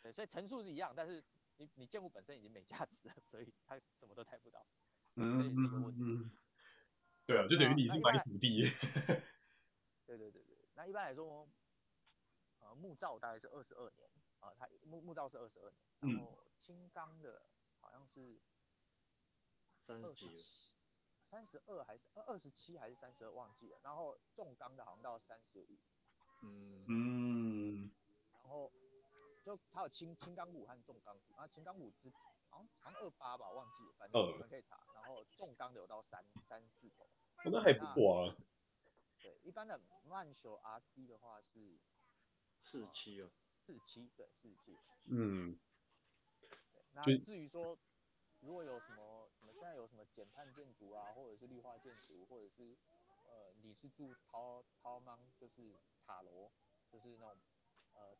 [0.00, 1.22] 对，所以层数是一样，但是
[1.56, 4.64] 你你建物本身已经没价值了，所以他什么都贷不到。
[5.16, 6.30] 嗯，这也是一个问题。
[7.26, 8.62] 对啊，就等于你是买土地。
[10.06, 11.48] 对对对对，那一般来说，
[12.58, 17.42] 呃，木造大概是二十二年啊，它木木造是二十二年，然后轻钢的
[17.80, 18.40] 好像是
[19.78, 20.26] 三十几，
[21.30, 25.78] 三十二还是二二十七还是三十二忘记了，然后重钢的好像到三十五。
[26.42, 27.90] 嗯嗯，
[28.32, 28.72] 然后
[29.44, 34.76] 就它有轻轻钢骨和重钢骨，然后轻钢骨是好像好像二八吧，忘记了，反正你们可以查。
[34.88, 37.04] 嗯、然后重钢的有到三三字头。
[37.04, 38.36] 哦，那还不错啊。
[39.22, 41.78] 对，一般的慢朽 RC 的话是
[42.62, 44.76] 四七哦，四七对四七。
[45.04, 45.58] 嗯。
[46.92, 47.78] 那至于说
[48.40, 52.74] 如果有什么现在有什么减碳建筑啊，或者是绿化建筑，或者是
[53.26, 55.74] 呃你是住陶陶芒就是
[56.06, 56.50] 塔楼，
[56.90, 57.36] 就是那种
[57.92, 58.16] 呃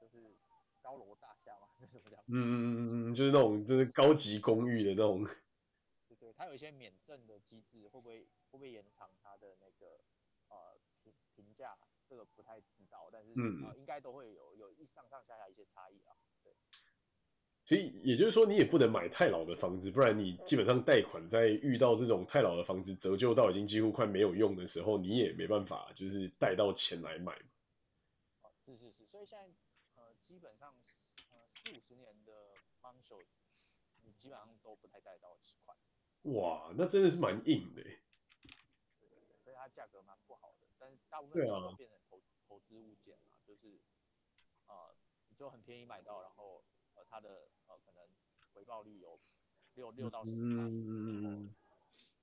[0.00, 0.34] 就是
[0.80, 2.18] 高楼大厦嘛，这是怎么讲？
[2.28, 5.22] 嗯嗯嗯嗯，就是那种就是高级公寓的那种。
[6.08, 10.00] 对对，它有一些免证的机制，会不会会不会延长它的那个？
[10.48, 16.14] 呃，评评价这个不太知道，但是、嗯、呃，应该都会有有一上上下下一些差异啊。
[16.42, 16.52] 对，
[17.64, 27.32] 所以也就是说，你也不能买太老的房子，不然你基本上贷款在遇到这种太老的房子折旧到已经几乎快没有用的时候，你也没办法就是贷到钱来买。
[28.42, 29.46] 哦，是是是，所以现在
[29.94, 30.74] 呃，基本上
[31.30, 32.32] 呃四五十年的
[32.80, 33.20] 帮手，
[34.02, 35.76] 你基本上都不太贷到款。
[36.34, 37.82] 哇，那真的是蛮硬的。
[39.44, 43.80] 所以它价格蛮不好的，但是大部分都变成投、啊、投资物件嘛，就是
[44.66, 44.94] 呃，
[45.28, 46.71] 你就很便宜买到，然后呃，
[47.12, 47.28] 它的
[47.66, 48.02] 呃可能
[48.54, 49.20] 回报率有
[49.74, 51.54] 六六到十趴，嗯，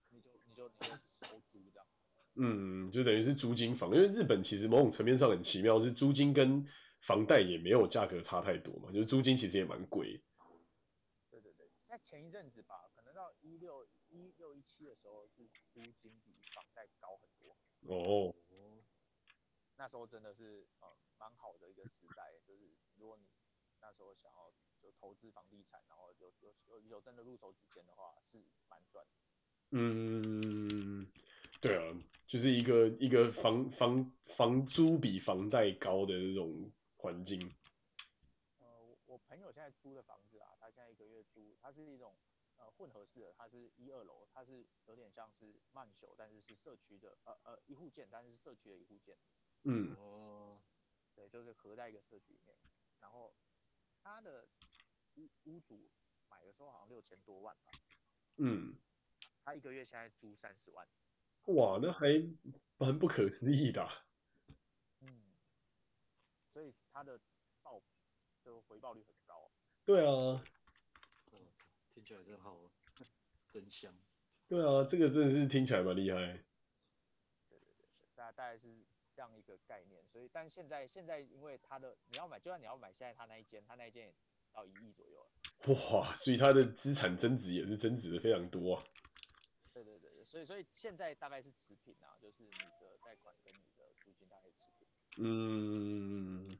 [0.09, 1.87] 你就你就你就收租这样。
[2.33, 6.65] 嗯，就等于是租金房，因为日本其实某种层面上很奇妙，是租金跟
[7.01, 10.23] 房贷也没有价格差太多嘛，就是租金其实也蛮贵。
[11.29, 17.55] 对对对，在前一阵子吧，可能到一六一六一七的时候是租金比房贷高很多
[17.93, 18.33] 哦，
[19.77, 23.25] 那时候真的是呃蛮好的一个时代，就是如果你
[23.81, 29.05] 那时候想要就投资房地产，然后有有有有真的入手几间的话，是蛮赚。
[29.71, 31.11] 嗯，
[31.61, 31.95] 对啊，
[32.27, 37.55] 就是一个一个房房房租比房贷高的这种环境。
[38.59, 42.15] 呃，我朋友现在租的房子啊，他现在一个月租，它是一种。
[42.59, 49.17] 呃，混合式的，它是一二楼，它是有点像是慢朽，但是是社区的，呃呃一户建，但是是社区的一户建。
[49.63, 49.95] 嗯。
[49.95, 50.61] 哦。
[51.15, 52.53] 对，就是合在一个社区里面，
[52.99, 53.33] 然后
[54.03, 54.47] 他的
[55.15, 55.89] 屋屋主
[56.27, 57.71] 买的时候好像六千多万吧。
[58.37, 58.75] 嗯。
[59.43, 60.87] 他一个月现在租三十万。
[61.45, 62.07] 哇，那还
[62.77, 64.05] 蛮不可思议的啊。
[64.99, 65.33] 嗯。
[66.53, 67.19] 所以他的
[67.61, 67.81] 报
[68.43, 69.51] 就回报率很高。
[69.85, 70.43] 对啊。
[71.93, 72.71] 听起来真好，
[73.51, 73.93] 真香。
[74.47, 76.17] 对啊，这个真的是听起来蛮厉害。
[77.49, 78.85] 对对对，大大概是
[79.19, 80.01] 这样一个概念。
[80.07, 84.13] 所以，但现在现在因为它的你要买，就算你要买现在他那一间，他那一间也
[84.53, 85.73] 到一亿左右了。
[85.73, 88.83] 哇，所以它的资产增值也是增值的非常多啊。
[89.73, 95.25] 对对对对，所以所以现在大概是持平啊，就是你的贷款跟你的租金大概是持平。
[95.25, 96.57] 嗯。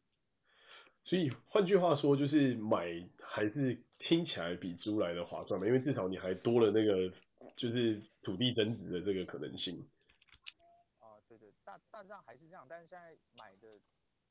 [1.05, 7.15] 所以换句话说，就是买还是听起来比租来的划算嘛，因为至少你还多了那个
[7.55, 9.89] 就是土地增值的这个可能性。
[11.91, 13.79] 大大致上还是这样，但是现在买的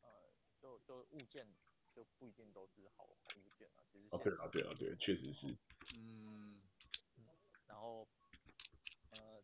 [0.01, 1.55] 呃，就就物件
[1.93, 4.09] 就不一定都是好好物件了，其实。
[4.11, 5.57] 啊，对啊，对啊，对，确实是。
[5.95, 6.63] 嗯。
[7.67, 8.09] 然后，
[9.11, 9.43] 呃，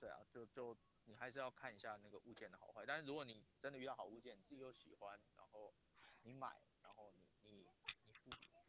[0.00, 5.74] 对啊，就就你还是要看一下那个物件的好坏，但是如果你真的遇到好物件，你自己又喜欢，然后。
[6.24, 6.46] 你买，
[6.82, 7.26] 然后你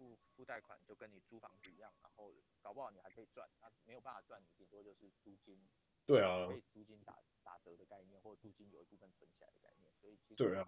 [0.04, 5.58] 付付付贷款，就跟你租房子一样，然后搞不好你还可以赚，那没有办法赚，你顶多就是租金。
[6.06, 6.48] 对啊。
[6.48, 10.68] 可以租金打打折的概念，或租金有一部分存起来的概念，所以其实对啊，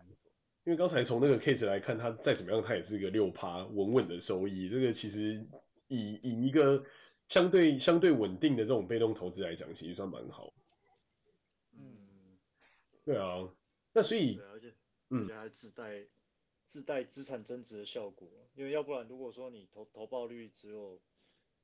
[0.64, 4.70] 因为刚才从那个 case 来看，它再怎么样，它也是一个六趴稳稳的收益。
[4.70, 5.46] 这个其实
[5.88, 6.86] 以以一个
[7.28, 10.54] 相对相对稳定的这种被动投资来讲，其实算蛮好。
[11.74, 12.40] 嗯。
[13.04, 13.50] 对啊，
[13.92, 14.74] 那所以，而且
[15.10, 16.08] 嗯，而且还自带。
[16.76, 21.00] 自带资产增值的效果，因为要不然如果说你投投报率只有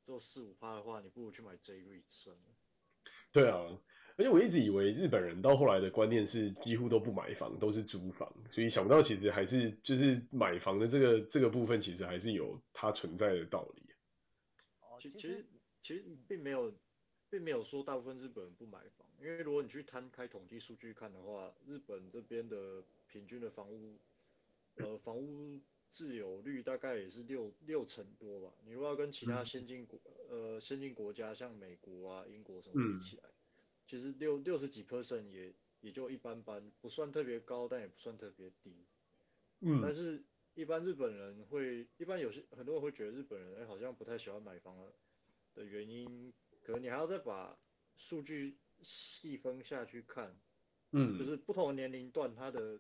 [0.06, 2.42] 只有四五趴的话，你不如去买 J-REIT 算了。
[3.34, 3.78] 对啊，
[4.16, 13.84] 而且我一直以为日本人到后来的观念是几乎都不买房，都是租房，所以想不到其实还是就是买房的这个这个部分其实还是有它存在的道理。
[14.80, 15.46] 哦，其实
[15.84, 16.74] 其实并没有
[17.30, 24.00] 并没有说大部分日本人不买房，因为如果你去摊开统计数据看的话，日本这边的平均的房屋。
[24.82, 28.54] 呃，房屋自有率大概也是六六成多吧。
[28.64, 33.24] 你如果要跟其他先进国，呃，先进国家像美国啊、英国什么比起来，
[33.86, 38.86] 其实六六十几 percent 也也就一般般，不算特别高，但也不算特别低。
[39.60, 39.80] 嗯。
[39.82, 44.94] 但是，一般日本人会，一般有些很多人会觉得日本人哎好像不太喜欢买房了
[45.54, 47.58] 的原因，可能你还要再把
[47.96, 50.36] 数据细分下去看。
[50.92, 51.18] 嗯。
[51.20, 52.80] 就是不同的年龄段，它的。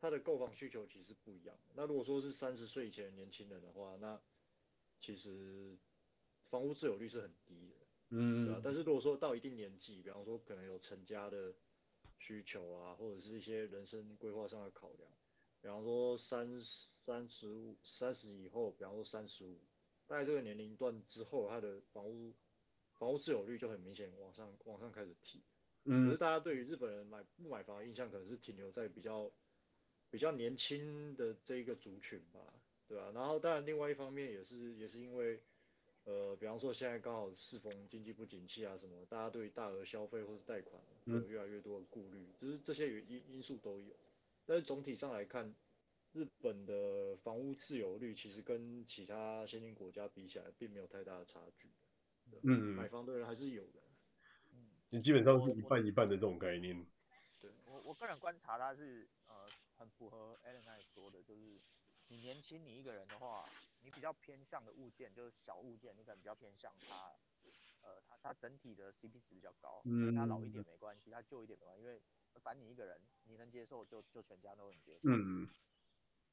[0.00, 1.54] 他的购房需求其实不一样。
[1.74, 4.18] 那如果说是三十岁以前的年轻人的话，那
[4.98, 5.76] 其实
[6.48, 7.76] 房屋自有率是很低的，
[8.08, 8.60] 嗯，对吧？
[8.64, 11.54] 但是如果说到一定年纪，比方说可能有成家的
[12.18, 15.12] 需求啊，或者是一些人生规划上的考量，
[15.60, 16.58] 比方说三
[17.04, 19.60] 三十五、三十以后，比方说三十五，
[20.06, 22.32] 大概这个年龄段之后，他的房屋
[22.94, 25.42] 房屋自有率就很明显往上往上开始提。
[25.84, 29.30] 嗯，可是大家对于日本人买不买房的印象，可能是停留在比较。
[30.10, 32.40] 比较年轻的这一个族群吧，
[32.88, 33.12] 对吧？
[33.14, 35.40] 然后当然另外一方面也是也是因为，
[36.04, 43.94] 呃，比方说现在刚好适逢经济不景气啊什么，大家对大额消费或是贷款有越来越多的顾虑，就是这些因因素都有。
[44.44, 45.54] 但是总体上来看，
[46.12, 51.68] 日本的房屋自有率其实跟其他先进国家比起来，并没有太大的差距。
[52.42, 53.80] 嗯，买房的人还是有的。
[54.52, 56.84] 嗯，你基本上是一半一半的这种概念。
[57.40, 59.19] 对，我我个人观察它是呃。
[59.80, 61.58] 很符合才说的，就是
[62.08, 63.48] 你年轻你一个人的话，
[63.80, 67.16] 你比较偏向的物件就是小物件，你可能比较偏向它，
[67.80, 72.02] 呃，它它整体的 CP 值比较高，嗯，它老一点没关系，它旧一点没关系，因为
[72.42, 75.48] 反正你一个人你能接受就就全家都能接受，嗯，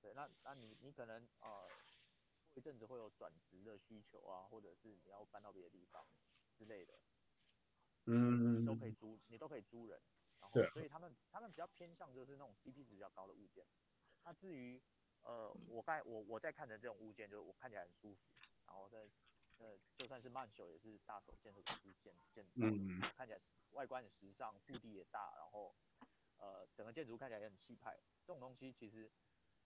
[0.01, 1.69] 对，那那你你可能呃
[2.53, 6.05] 过一阵子会有转职的需求啊，或者是你要搬到别的地方
[6.57, 6.99] 之类的，
[8.07, 10.01] 嗯，你都可以租，你都可以租人。
[10.39, 13.65] 然后，所以他们他们比较偏向就是那种 CP 值比较高的物件。
[14.23, 14.81] 那至于
[15.21, 18.21] 呃，我刚才我我在看的这种物件，就是我看起来很舒服，
[18.65, 19.09] 然后在
[19.57, 23.39] 呃，就算是曼秀也是大手建筑公司建建造的，嗯，看起来
[23.71, 25.75] 外观很时尚，腹地也大，然后
[26.37, 27.99] 呃，整个建筑看起来也很气派。
[28.25, 29.11] 这种东西其实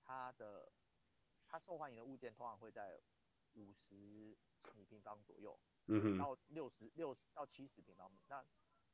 [0.02, 0.72] 它的
[1.46, 3.02] 它受欢迎的物件通常会在
[3.54, 4.38] 五十
[4.76, 8.22] 米平方左右，嗯，到六十六十到七十平方米。
[8.28, 8.46] 那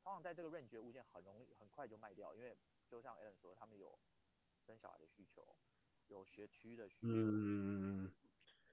[0.08, 2.56] 往往在这个 range 的物件很容易很快就卖掉，因为
[2.90, 3.98] 就像 Allen 说，他们有
[4.66, 5.46] 生小孩的需求，
[6.06, 7.08] 有学区的需求。
[7.08, 8.10] 嗯，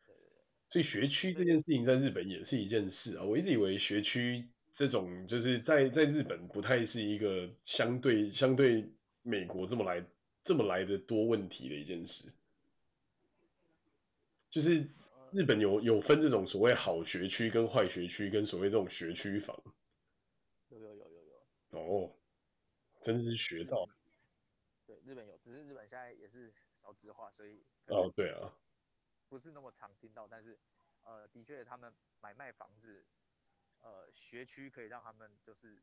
[0.06, 0.46] 对对对。
[0.70, 3.24] 所以学区这件事情在日本也是一件事啊。
[3.24, 8.90] 我一直以为学区这种就是在在日本不太是一个相对相对
[9.22, 10.06] 美国这么来
[10.46, 12.32] 这么来的多问题的一件事。
[14.50, 14.90] 就是
[15.34, 19.62] 日本有有分这种所谓好学区跟坏学区跟所谓这种学区房。
[21.80, 22.16] 哦，
[23.02, 23.88] 真是学到。
[24.86, 28.54] 对，日本有，只是日本现在也是少子化，所以哦，对啊，
[29.28, 30.28] 不是那么常听到。
[30.28, 30.60] 但是，
[31.02, 33.06] 呃，的确，他们买卖房子，
[33.80, 35.82] 呃，学区可以让他们就是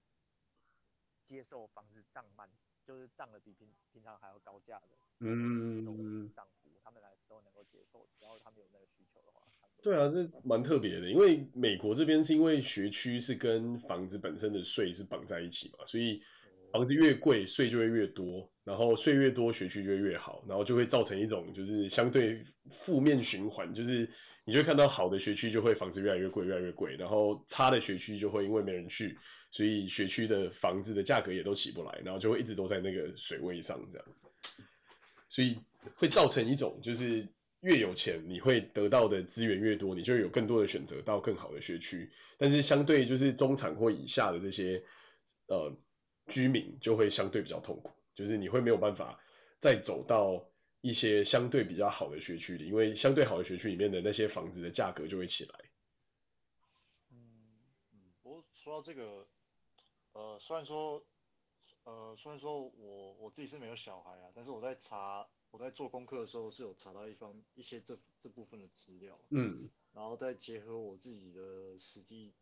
[1.25, 2.49] 接受房子涨满，
[2.85, 9.43] 就是涨的比平平常还要高价的，嗯，涨幅他们来都能够接受，只要他们有那个需求的话。
[9.81, 16.23] 对啊，这蛮特别的，因为美国这边是因为学区是跟房子本身的税是绑在一起嘛，所以
[16.71, 24.09] 房子越贵税就会越多，然后税越多学区就会越好，然后就会造成一种就是相对负面循环，就是
[24.45, 29.19] 你就会看到好的学区就会房子越来越贵越来越贵，然后差的学区就会因为没人去，
[29.51, 34.07] 所以学区的房子的价格也都起不来，然后就会一直都在那个水位上这样，
[35.29, 35.59] 所以
[35.97, 37.27] 会造成一种就是。
[37.63, 42.11] 越有钱，你会得到的资源越多，你就有更多的选择到更好的学区。
[42.37, 44.85] 但是相对就是中产或以下的这些
[45.47, 45.73] 呃
[46.27, 49.21] 居民，就会相对比较痛苦，就是你会没有办法
[49.61, 50.45] 再走到
[50.81, 55.55] 一些相对比较好的学区里，因为相对好的学区里面的那些房子的价格就会起来。
[57.13, 57.17] 嗯
[57.93, 59.29] 嗯，不过说到这个，
[60.15, 61.05] 呃，虽然说
[61.85, 65.29] 呃虽然说我我自己是没有小孩啊，但是我在查。
[65.53, 72.33] 我在做功课的时候是有查到一方一些这这部分的资料，嗯，然后再结合我自己的实际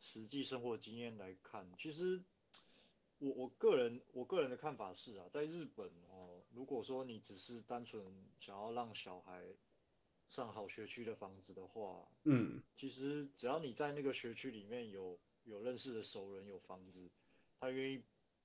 [0.00, 2.22] 实际生活经验来看，其实
[3.18, 8.02] 我我个人我个人的看法是啊，在日本哦，如果说你只是单纯
[8.40, 9.44] 想要让小孩
[10.26, 17.10] 上好学区的房子的话，嗯，其实只要你在那个学区里面有有认识的熟人有房子，
[17.60, 18.02] 他愿意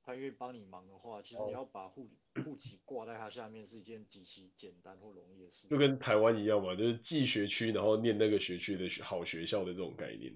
[0.10, 2.10] 他愿意帮你忙的话，其实你要把户
[2.44, 5.68] 户籍挂在他下面是一件极其简单或容易的事。
[5.68, 10.34] 就跟台湾一样嘛，就是寄学区，然后念那个学区的好学校的这种概念。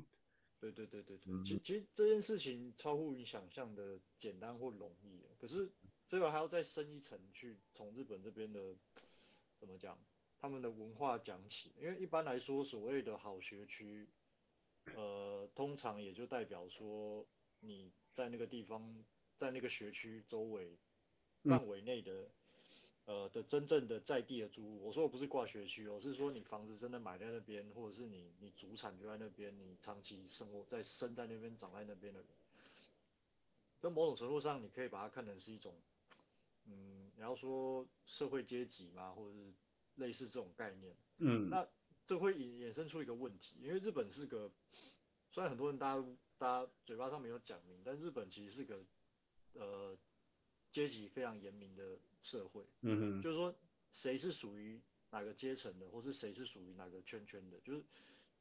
[0.60, 5.70] 对对对对对，其其实这件事情超乎你想象的简单或容易，可是
[6.08, 8.76] 这个还要再深一层去从日本这边的
[9.60, 9.98] 怎么讲，
[10.40, 14.08] 他们的文化讲起，因为一般来说所谓的好学区，
[14.96, 17.26] 呃，通常也就代表说
[17.60, 19.04] 你在那个地方，
[19.44, 20.78] 在那个学区周围
[21.44, 22.30] 范围内的。
[23.06, 32.30] 呃的真正的在地的租户，我说我不是挂学区哦，是说你房子真的买在那边，或者是你你主产就在那边，你长期生活在生在那边长在那边的人，
[33.82, 35.76] 在某种程度上，你可以把它看成是一种，
[36.66, 39.54] 嗯，你要说社会阶级嘛，或者是
[39.96, 41.68] 类似这种概念，嗯，那
[42.08, 44.50] 这会衍衍生出一个问题，因为日本是个，
[45.30, 46.06] 虽然很多人大家
[46.38, 48.82] 大家嘴巴上没有讲明，但日本其实是个，
[49.54, 49.98] 呃，
[50.72, 52.00] 阶级非常严明的。
[52.26, 53.54] 社会，嗯哼，就是说
[53.92, 57.84] 谁是属于哪个阶层的，或是谁是属于哪个圈圈的，就是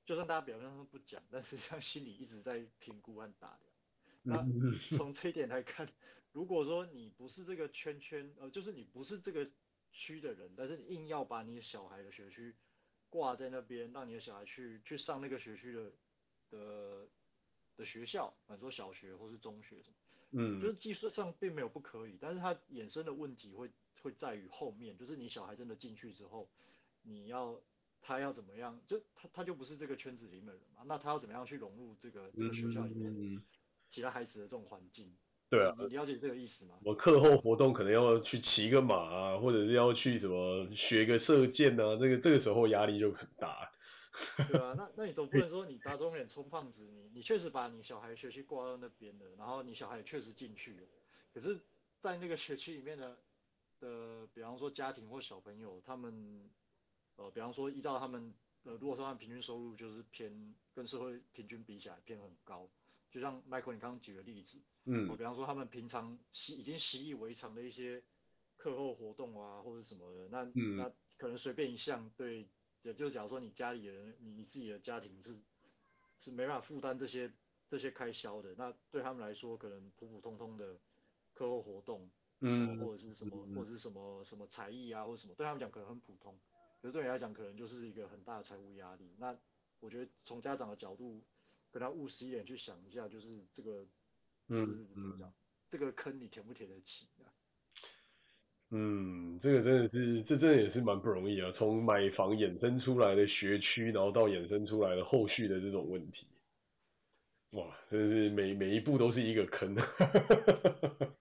[0.07, 3.75] 就算大家表面上不讲，但是他心里一直在评估和打量。
[4.23, 5.93] 那从这一点来看，
[6.31, 9.51] 如果说你不是这个圈圈，呃，就是你不是这个
[9.91, 12.55] 区的人，但是你硬要把你小孩的学区
[13.11, 15.93] 挂在那边，让你的小孩去去上那个学区的
[16.51, 17.09] 的
[17.75, 19.97] 的学校，比如说小学或是中学什么。
[20.33, 23.71] 嗯，就是技术上并没有不可以，但是它衍生的问题会
[24.03, 26.49] 会在于后面，就是你小孩真的进去之后，
[27.03, 27.61] 你要
[28.01, 33.43] 他要怎么样，就他他就不是这个圈子里面的人嘛，那他要怎么样去融入这个这个学校里面
[33.91, 35.15] 其他孩子的这种环境？
[35.51, 36.77] 对啊，你了解这个意思吗？
[36.83, 43.72] 我课后活动可能要去骑个马啊，或者是要去什么学个射箭啊，这个这个时候压力就很大。
[44.51, 50.87] 对啊，那那你总不能说你打肿脸充胖子，你你确实把你小孩学区挂到那边了，然后你小孩也确实进去了，
[51.33, 51.59] 可是，
[52.01, 53.17] 在那个学区里面的
[53.81, 56.51] 的，比方说家庭或小朋友，他们，
[57.17, 58.35] 呃，比方说依照他们，
[58.65, 62.69] 呃，如果说他们平均收入就是偏跟社会平均比起来偏很高，
[63.11, 68.03] 就像 Michael 你刚刚举的例子，嗯，我比方说他们平常习已经习以为常的一些
[68.59, 72.47] 课后活动啊或者什么的，那、嗯、那可能随便一项对。
[72.83, 75.37] 也就是假如说你家里人，你你自己的家庭是
[76.19, 77.33] 是没办法负担这些
[77.69, 80.79] 这些开销的，那对他们来说，可能普普通通的
[81.33, 82.11] 课后活动，
[82.41, 86.39] 嗯，或者是什么，嗯、或者是什么什么才艺啊，或者什么，对他们讲可能很普通，
[86.81, 89.15] 可是对你来讲，可能就是一个很大的财务压力。
[89.19, 89.37] 那
[89.81, 91.23] 我觉得从家长的角度，
[91.71, 93.87] 跟他务实一点去想一下，就是这个，
[94.49, 95.33] 就是怎么讲，
[95.69, 97.12] 这个坑你填不填得起啊？
[98.75, 101.51] 嗯，这个真的是，这真的也是蛮不容易啊。
[101.51, 106.27] 从买房衍生出来的学区，然后到衍生出来的后续的这种问题，
[107.51, 109.77] 哇，真的是每每一步都是一个坑。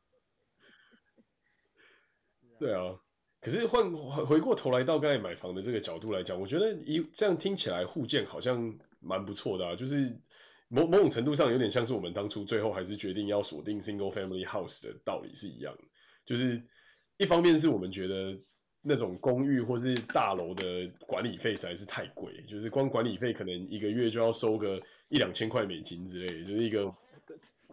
[2.58, 2.98] 对啊，
[3.42, 10.22] 可是换回过头来到刚才买房的这个角度来讲，我觉得一这样听起来互建好像蛮不错的啊，就是
[10.70, 15.84] 某某种程度上有点像是我们当初最后还是决定要锁定 single family house 的道理是一样的，
[16.26, 16.64] 就是。
[17.22, 18.36] 一方面是我们觉得
[18.82, 26.92] 那种公寓或是大楼的管理费实在是太贵，就是光管理费可能一个月就要收个一两千块美金之类的，就是一个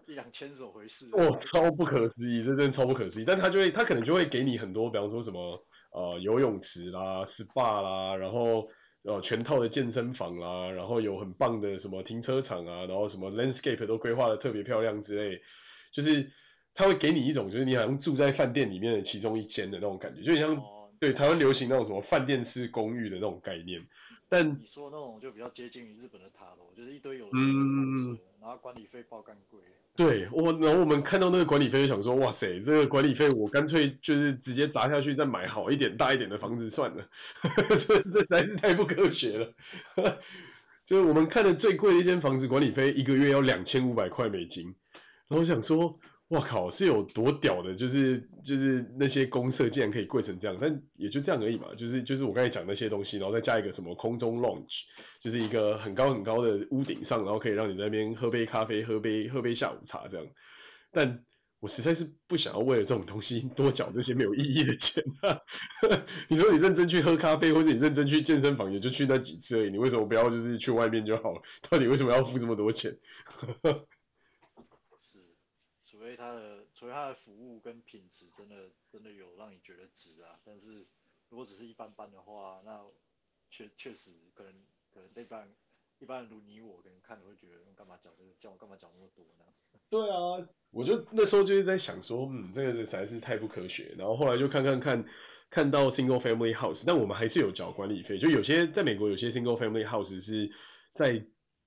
[0.07, 1.09] 一两千怎么回事？
[1.13, 3.25] 哦，超不可思议，这真的超不可思议。
[3.25, 8.69] 但他就会，他可能就会给你很多，比方说什么呃游泳池啦、SPA 啦，然后
[9.03, 15.41] 呃全套的健身房啦，然后有很棒的什么停车场啊，然后什么 landscape 都规划的特别漂亮之类，
[15.91, 16.31] 就是。
[16.79, 23.85] 他会给你一种，就是你好像住在饭店里面的其中一间的那种感觉，就像、哦、对台湾流行那种什么饭店式公寓的那种概念。
[24.29, 29.59] 但你说那种就比较接近于日本的塔楼，就是一堆有嗯，然后管理费爆干贵。
[29.97, 37.09] 对，我然后我们看到那个管理费就想说，哇塞，这个管理费我干脆就是直接砸下去，再买好一点、大一点的房子算了。
[37.77, 39.53] 这这实在是太不科学了。
[40.87, 44.77] 就是我们看的最贵的一间房子，管理费一个月要两千五百块美金，
[45.27, 45.99] 然后我想说。
[46.29, 47.75] 哇靠，是有多屌的？
[47.75, 51.69] 就是就是那些公社竟然可以贵成这样，但也就这样而已嘛。
[51.75, 54.83] 就是就是我刚才讲那些东西，然后再加一个什么空中 lounge，
[55.23, 60.27] 就是一个很高很高的屋顶上，然后可以让你在那边喝杯咖啡、喝杯喝杯下午茶这样。
[60.93, 61.25] 但
[61.61, 65.41] 我实在是不想要为了这种东西多缴这些没有意义的钱啊！
[66.29, 69.71] 你说你认真去喝咖啡，或者你认真去健身房，也就去那几次而已。
[69.71, 71.41] 你为什么不要就是去外面就好了？
[71.69, 72.93] 到底为什么要付这么多钱？
[76.87, 80.87] 非它的除非它的服务跟品质真的真的有让你觉得值啊，但是
[81.29, 82.85] 如果只是一般般的话，那
[83.51, 84.53] 确确实可能
[84.93, 85.49] 可能一般
[85.99, 89.45] 一般人如你我可能看了会觉得干嘛讲这个叫我干嘛讲那么多呢？
[89.91, 93.95] 对啊，我就那时候就是在想说，嗯，这个实在是太不科学。
[93.97, 95.05] 然后后来就看看看
[95.51, 98.19] 看到 single family house，但我们还是有缴管理费。
[98.19, 100.53] 就有些在美国有些 single family house 是
[100.93, 101.25] 在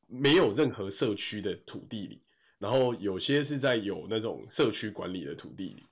[0.07, 2.21] 没有任何社区的土地里。
[2.61, 5.83] 然后有些是在有那种社区管理的土地里，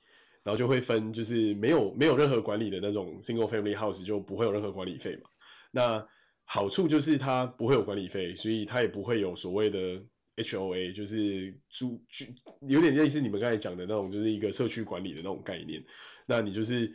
[0.44, 5.30] 然后就会分，就是没有没有任何管理的那种 single family house 就不会有任何管理费嘛。
[5.72, 6.08] 那
[6.46, 10.04] 好处就是它不会有管理费，所以它也不会有所谓的
[10.38, 12.36] HOA，就是租居，
[12.68, 15.84] 有点类似你们刚才讲的那种，就是一个社区管理的那种概念。
[16.28, 16.94] 那你就是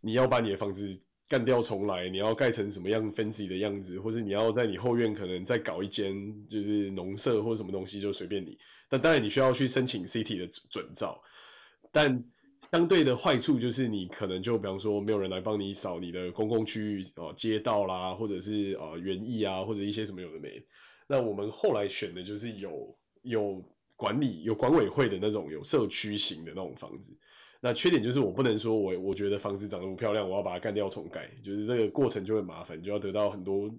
[0.00, 1.00] 你要把你的房子。
[1.30, 8.58] 干掉重来，你要盖成什么样 fancy 的样子，或是你要在你后院可能再搞一间就是农舍或者什么东西，就随便你。
[8.88, 11.22] 但当然你需要去申请 city 的准照，
[11.92, 12.24] 但
[12.72, 20.64] 相对的坏处就是你可能就比方说没有人来帮你扫你的公共区域哦，街道啦，或者是呃园艺啊，或者一些什么有的没。
[21.06, 23.62] 那我们后来选的就是有有
[23.94, 27.16] 管理有管委会的那种有社区型的那种房子。
[27.62, 33.70] 那缺点就是我不能说我我觉得房子长得不漂亮，我要把它干掉重盖，就是这个过程就会麻烦，就要得到很多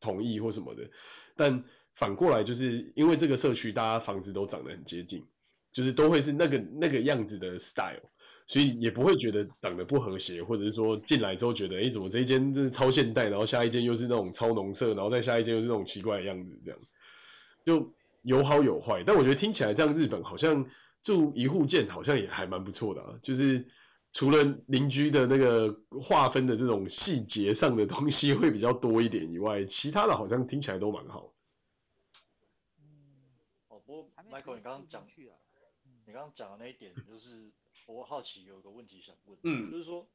[0.00, 0.82] 同意或什么的。
[1.34, 1.64] 但
[1.94, 5.24] 反过来就是因为这个社区大家房子都长得很接近，
[5.72, 8.02] 就是都会是那个那个样子的 style，
[8.46, 16.80] 所以也不会觉得长得不和谐，或者是说进来之后觉得哎、怎么这一间就是超现代，然后下一间又是那种超农舍，然后再下一间又是那种奇怪的样子，这样
[17.64, 19.02] 就有好有坏。
[19.06, 20.66] 但我觉得听起来这样日本好像。
[21.02, 23.68] 住一户建好像也还蛮不错的啊，就是
[24.12, 31.34] 除了邻居的那个划分的这种细节上的东西会比较多一点以外，其他的好像听起来都蛮好。
[32.78, 33.34] 嗯，
[33.66, 35.04] 哦，不过 Michael，你刚刚讲，
[36.06, 37.50] 你刚刚讲的那一点，就是
[37.86, 40.06] 我好奇有个问题想问，嗯，就是说，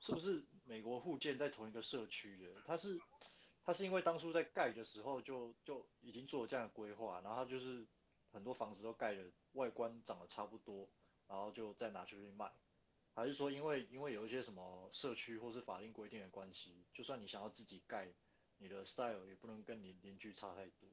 [0.00, 2.98] 是不是美国户建在同一个社区的，他是
[3.64, 7.86] 他是因为当初在盖的时候就就已经做了这样的规划，然后它就是。
[8.32, 9.22] 很多房子都盖的
[9.52, 10.88] 外观长得差不多，
[11.28, 12.50] 然后就再拿出去卖，
[13.14, 18.08] 还是说因为因为有一些什么社区或是法令规定的关系，就算你想要自己盖，
[18.58, 20.88] 你的 style 也不能跟你邻居差太多，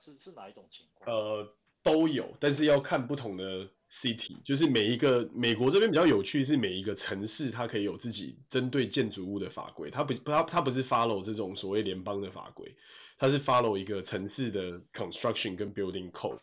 [0.00, 1.10] 是是哪一种情况？
[1.10, 12.76] 呃，都有，但是要看不同的 city，就是每一个美国这边比较有趣是每一个城市它可以有自己针对建筑物的法规，它不它它不是 follow 这种所谓联邦的法规，
[13.18, 16.40] 它是 follow 一个城市的 construction 跟 building code。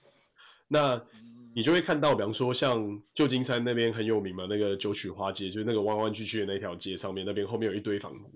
[0.74, 1.04] 那
[1.54, 8.32] 你就会看到，比方说像旧金山那边很有名嘛，那个九曲花街，就是那个弯弯曲曲的那条街上面，那边后面有一堆房子，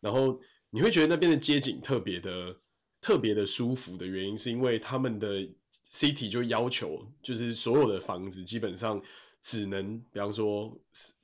[0.00, 2.56] 然后你会觉得那边的街景特别的
[3.00, 5.48] 特别的舒服的原因，是因为他们的
[5.88, 9.00] city 就要求，就是所有的房子基本上
[9.40, 10.76] 只能，比方说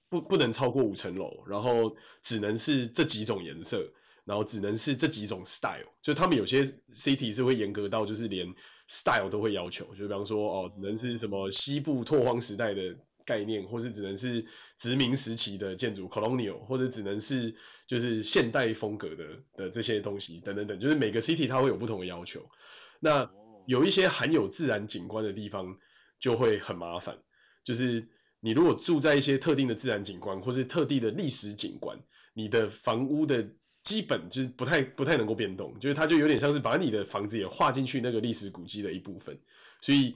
[0.08, 3.90] 不不能超过五层楼，然后只能是这几种颜色，
[4.24, 6.62] 然后只能是这几种 style，就他们有些
[6.94, 8.54] city 是会严格到就是连。
[8.88, 14.44] Style 都会要求，就比方说哦，只能是什么西部拓荒时代的概念，或是只能是
[14.78, 17.54] 殖民时期的建筑 （colonial），或者只能是
[17.86, 19.24] 就是现代风格的
[19.54, 22.48] 的这些东西等等等，就是每个 city 它会有不同的要求。
[23.00, 23.30] 那
[23.66, 25.78] 有一些含有自然景观的地方
[26.18, 27.18] 就会很麻烦，
[27.64, 28.08] 就是
[28.40, 31.98] 你如果住在一些特定的自然景观，或是特定的历史景观，
[32.34, 33.48] 你的房屋的。
[33.82, 39.38] 基本就是不太不太能够变动，就是它就有点像是把你的房子也划进去那个历史古迹的一部分。
[39.80, 40.10] 所以，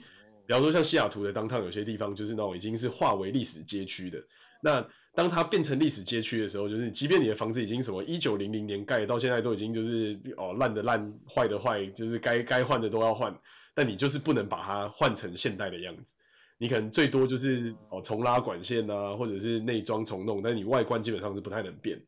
[0.46, 4.22] 比方说像西雅图的 downtown 有些地方就是那种已经是划为历史街区的。
[4.62, 13.36] 那当它变成历史街区的时候，就是即便你的房子已经什么一九零零年盖，到现在都已经就是哦烂的烂，坏的坏，就是该该换的都要换，
[13.74, 16.14] 但你就是不能把它换成现代的样子。
[16.58, 22.00] 你可能最多就是哦重拉管线啊，或者是内装重弄，但你外观基本上是不太能变。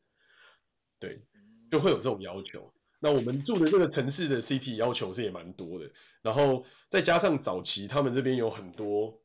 [1.01, 1.21] 对。
[1.71, 2.73] 就会有这种要求。
[3.01, 5.91] 那我们住的这个城市的 city 要求是也蛮多的，
[6.21, 9.21] 然后再加上早期他们这边有很多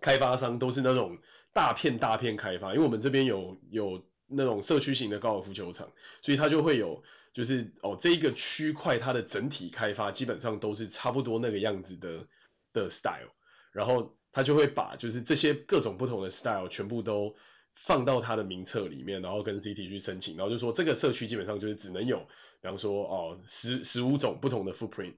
[0.00, 1.16] 开发商都是那种
[1.54, 5.90] 大片大片开发，因为我们这边有有那种社区型的高尔夫球场，
[6.20, 7.02] 所以它就会有
[7.32, 12.26] 就是哦这一个区块它的整体开发基本上都是差不多那个样子的
[12.74, 13.32] 的 style，
[13.72, 17.34] 然后他就会把就是这些各种不同的 style 全部都。
[17.82, 22.18] 放到他的名册里面，然后跟 CT 去申请，然后就说这个社区基本上就是只能有，
[22.60, 25.14] 比方说哦十十五种不同的 footprint，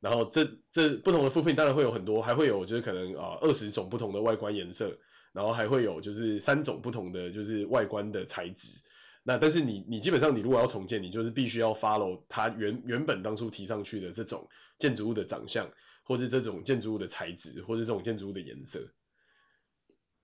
[0.00, 4.98] 然后这这不同的 footprint 当然会有很多，还会有就是可能啊二十种不同的外观颜色，
[5.32, 8.82] 然后还会有就是三种不同的就是外观的材质。
[9.24, 14.48] 那但是你你基本上你如果要重建，你就是必须要 follow 它原原本当初提上去的这种
[14.78, 15.70] 建筑物的长相，
[16.02, 18.92] 或是这种建筑物的材质，或是这种建筑物的颜色。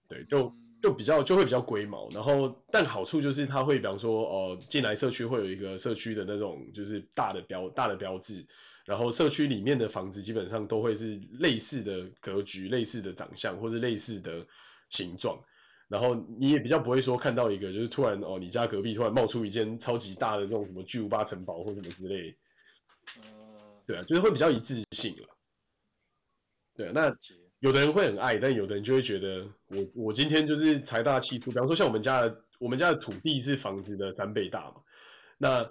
[0.09, 2.09] 对，就就比较就会比较龟毛。
[2.11, 8.47] 然后，但好处就是它会，比方说，哦、呃，进来社区会有一个社区的那种就是大的标大的标志，
[8.85, 14.47] 然后社区里面的房子基本上都会是类似的格局、类似的长相或是类似的
[14.91, 15.43] 形状。
[15.89, 22.37] 然后你也比较不会说看到一个就是突然哦，你家隔壁突然冒出一间超级大的这种什么巨无霸城堡或什么之类。
[23.23, 25.29] 呃，对啊，就是会比较一致性了。
[26.75, 27.17] 对啊，那
[27.61, 31.51] 有的人会很爱，但有的人就会觉得我我今天就是财大气粗。
[31.51, 34.75] 比方说像我们家的我们家的土地是房子的三倍大嘛，
[35.39, 35.69] 那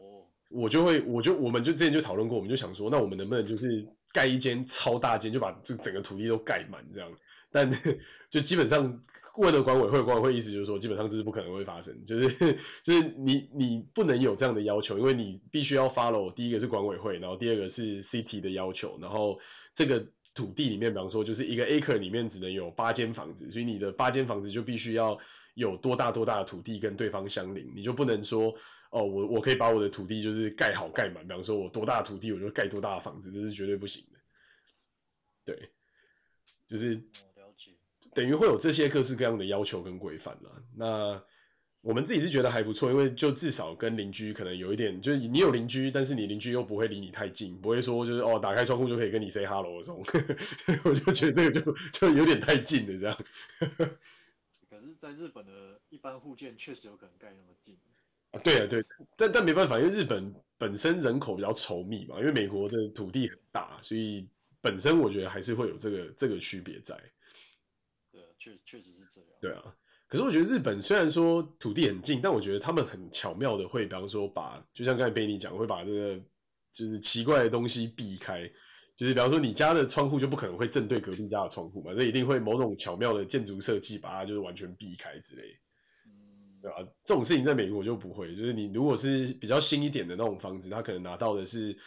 [0.50, 7.10] 我就会我就我们就之前就讨论过，我们就想说，那我们能不能就是盖一间超大间，就把这整个土地都盖满这样。
[7.50, 7.72] 但
[8.30, 9.02] 就基本上
[9.38, 19.40] 问了管委会，管委会意思就是说，基本上这是不可能会发生，就是就是你你不能有这样的要求，因为你必须要 follow 第一个是管委会，然后第二个是 city 的要求，然后
[19.74, 20.08] 这个
[20.38, 25.18] 土地里面，比方说就是一个 acre 里面只能有八间房子，所以你的八间房子就必须要
[25.56, 28.54] 有多大多大的土地跟对方相邻，你就不能说
[28.92, 34.20] 哦，我我可以把我的土地就是盖好盖满，比方说我多大的土地我就盖多大的房子，这是绝对不行的，
[35.44, 35.72] 对，
[36.70, 37.02] 就是。
[38.14, 40.64] 等于会有这些各式各样的要求跟规范了。
[40.76, 41.24] 那
[41.88, 50.04] 我们自己是觉得还不错，因为就至少跟邻居可能有一点，就是你有邻居，但是你邻居又不会离你太近，不会说就是哦打开窗户就可以跟你 say hello 这种。
[50.84, 53.18] 我就觉得这个就就有点太近了这样。
[54.70, 57.78] 可是，在日本的一般户建确实有可能盖那么近。
[58.32, 58.84] 啊，对啊，对，
[59.16, 64.28] 但但没办法，因为日本本身人口比较稠密嘛，因为美国的土地很大，所以
[64.60, 67.00] 本身我觉得还是会有这个这个区别在。
[68.40, 69.30] 确确实是这样。
[69.42, 69.76] 对啊，
[70.08, 76.22] 可是我觉得日本虽然说土地很近，但我觉得他们很巧妙的会，比方说把，就像刚才贝尼讲，会把这个
[76.72, 78.50] 就是奇怪的东西避开，
[78.96, 85.60] 就是比方说你家的窗户就不可能会正对隔壁家的窗户嘛，这一定会某种巧妙的建筑设计把它就是完全避开之类，
[86.06, 86.78] 嗯，对吧？
[87.04, 91.78] 这种事情在美国就不会，就是你如果是比较新一点的那种房子，他可能拿到的是。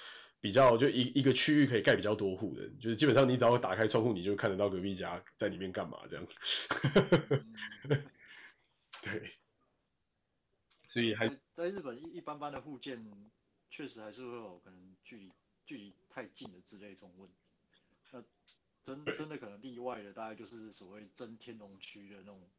[0.40, 6.26] 比较就一一个区域可以盖比较多户的，就是基本上你只要打开窗户，你就看得到隔壁家在里面干嘛这样。
[9.02, 9.30] 对，
[10.88, 13.04] 所以还在日本一一般般的户建，
[13.70, 15.30] 确实还是会有可能距离
[15.66, 17.36] 距离太近的之类这种问题。
[18.10, 18.24] 那
[18.82, 22.50] 真真的可能例外的，大概就是所谓真天龙区的那种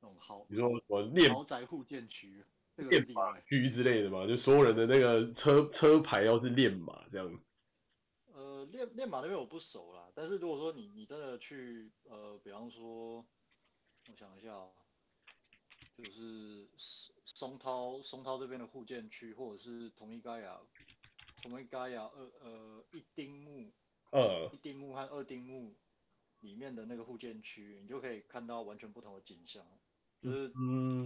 [0.00, 2.44] 那种豪，你说我练豪宅户建区。
[2.88, 7.40] 练马区之类的嘛，就所有人的那个车车牌要是练马这样。
[8.32, 13.16] 呃，练练马那边我不熟啦，但是如果说你你真的去呃，比方说，
[14.08, 14.72] 我想一下喔，
[15.96, 16.68] 就是
[17.24, 20.60] 松涛松涛这边的护建区，或者是同一盖亚
[21.42, 23.72] 同一盖亚二呃一丁目，
[24.10, 25.74] 呃一丁目和二丁目
[26.40, 29.64] 里面的那个护建区，你就可以看到完全不同的景象，
[30.22, 30.52] 就是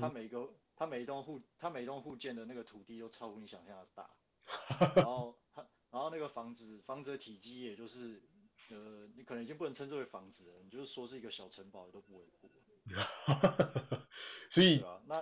[0.01, 0.55] 它每个。
[0.77, 4.11] 它每一栋户，它每一栋户建的那个土地都超乎你想象的大，
[4.97, 8.23] 然后它，然后那个房子，房子的体积也就是，
[8.71, 12.51] 呃，你可能已经不能称之为房子了，你就是说是一个小城堡都不为过。
[14.51, 15.17] 所以，对啊，那，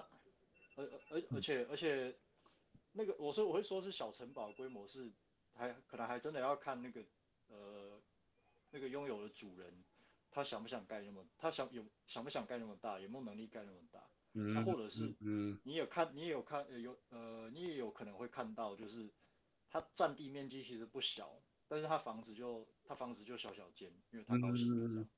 [0.77, 2.19] 而而而且而且，
[2.93, 5.13] 那个我说我会说是小城堡规模是，
[5.55, 7.05] 还可能还真的要看那个，
[7.49, 8.03] 呃，
[8.71, 9.85] 那个拥有的主人，
[10.31, 14.03] 他想不想盖那么，他想有想不想盖那么大，有没有能力盖那么大。
[14.33, 19.11] 那、啊、或者是，嗯，你有看，你也有看，有呃，你也有可能会看到，就是
[19.71, 25.09] 它占地面积其实不小，但是它房子就它房子就小小间，因为它高兴。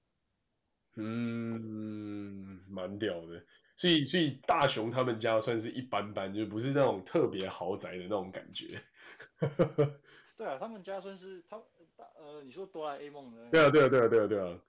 [0.97, 3.45] 嗯，蛮屌的。
[3.77, 8.81] 所以所以大雄他们家算是一般般，就不是那种特别豪宅的那种感觉。
[10.37, 11.61] 对啊，他们家算是他
[11.97, 13.51] 大呃，你说哆啦 A 梦的。
[13.51, 14.61] 对啊，对啊，对啊，对啊，对啊。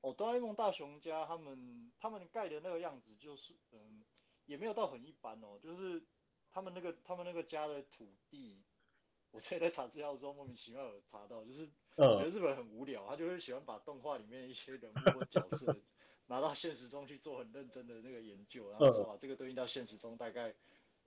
[0.00, 4.04] 哦，哆啦 A 梦大雄家他们他们盖的那个样子就是，嗯，
[4.46, 6.02] 也没有到很一般哦，就是
[6.50, 8.62] 他们那个他们那个家的土地，
[9.32, 15.76] 我现在在查资料的时候莫名其妙有查到，就是我觉得日本人很无聊，他就会喜欢把动画里面一些人物或角色
[16.26, 20.54] 拿到现实中去做很认真的那个研究，然后说啊这个对应到现实中大概，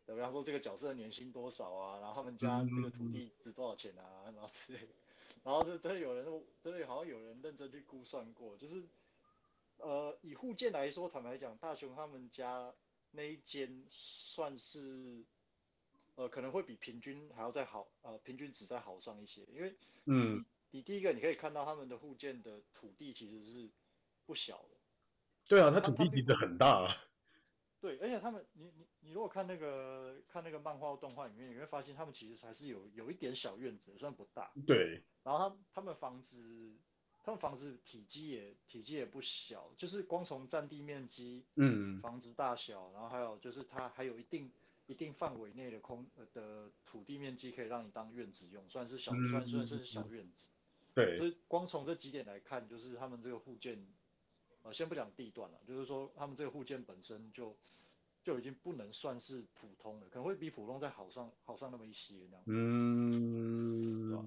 [0.05, 4.93] 比方说这个角色的年薪多少啊，然后他们家这个土地值多少钱啊，然后之类的。
[5.43, 6.25] 然后这真的有人，
[6.61, 8.83] 真的好像有人认真去估算过，就是，
[9.77, 12.73] 呃，以户建来说，坦白讲，大雄他们家
[13.11, 15.25] 那一间算是，
[16.15, 19.75] 呃，可能会比平均还要再好，呃，平均值再好上一些，因为，
[20.05, 23.69] 嗯，你第一个你可以看到他们的户建的土地其实是
[24.25, 24.77] 不小的。
[25.47, 26.95] 对啊，他土地其实很大啊。
[27.81, 34.51] 对，而且他们，你你你如果看那个看那个漫画动画里面，你会发现他们其实还是有有一点小院子，虽然不大。
[34.67, 35.01] 对。
[35.23, 36.77] 然后他他们房子，
[37.23, 44.51] 他们房子体积也体积也不小，就是光从占地面积，嗯，房子大小，然后还有就是它还有一定
[44.85, 50.49] 一定范围内的空的土地面积可以让你当院子用，算是小，嗯、算算是小院子。
[50.93, 53.87] 对，所以光从这几点来看，就是他们这个户建，
[54.63, 57.57] 呃，先不讲地段了，就是说他们这个户建本身就
[58.23, 62.43] 就已经不能算是普通的，可能会比普通再好上好上那么一些那样。
[62.45, 64.25] 嗯，对吧？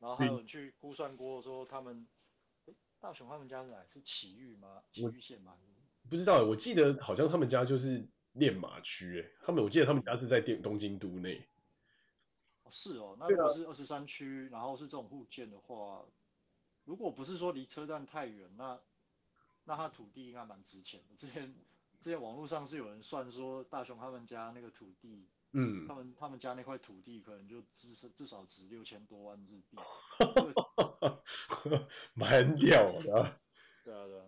[0.00, 2.06] 然后还有人去估算过说他们，
[2.66, 3.84] 诶，大雄他们家是哪？
[3.86, 4.82] 是埼玉吗？
[4.92, 5.56] 埼玉县吗？
[6.10, 11.42] 不知道，我记得好像他们家就是练马区，哎，他们我记得他们家是在电东京都内。
[12.64, 16.04] 哦，是哦，那如果是二十三区，然后是这种户建的话，
[16.84, 18.78] 如果不是说离车站太远，那
[19.68, 21.14] 那他土地应该蛮值钱的。
[21.14, 21.54] 之前
[22.00, 25.28] 之前网络上是有人算说大雄他们家那个土地。
[25.52, 29.78] 嗯，他们他们家那块土地可能就至少至少值六千多万日币，
[32.12, 33.40] 蛮屌的。
[33.82, 34.26] 对啊对啊，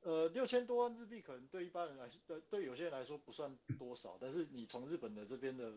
[0.00, 5.74] 呃六千多万日币可能对一般人来说，对对有些人来说不算多少，但是你从日本的这边的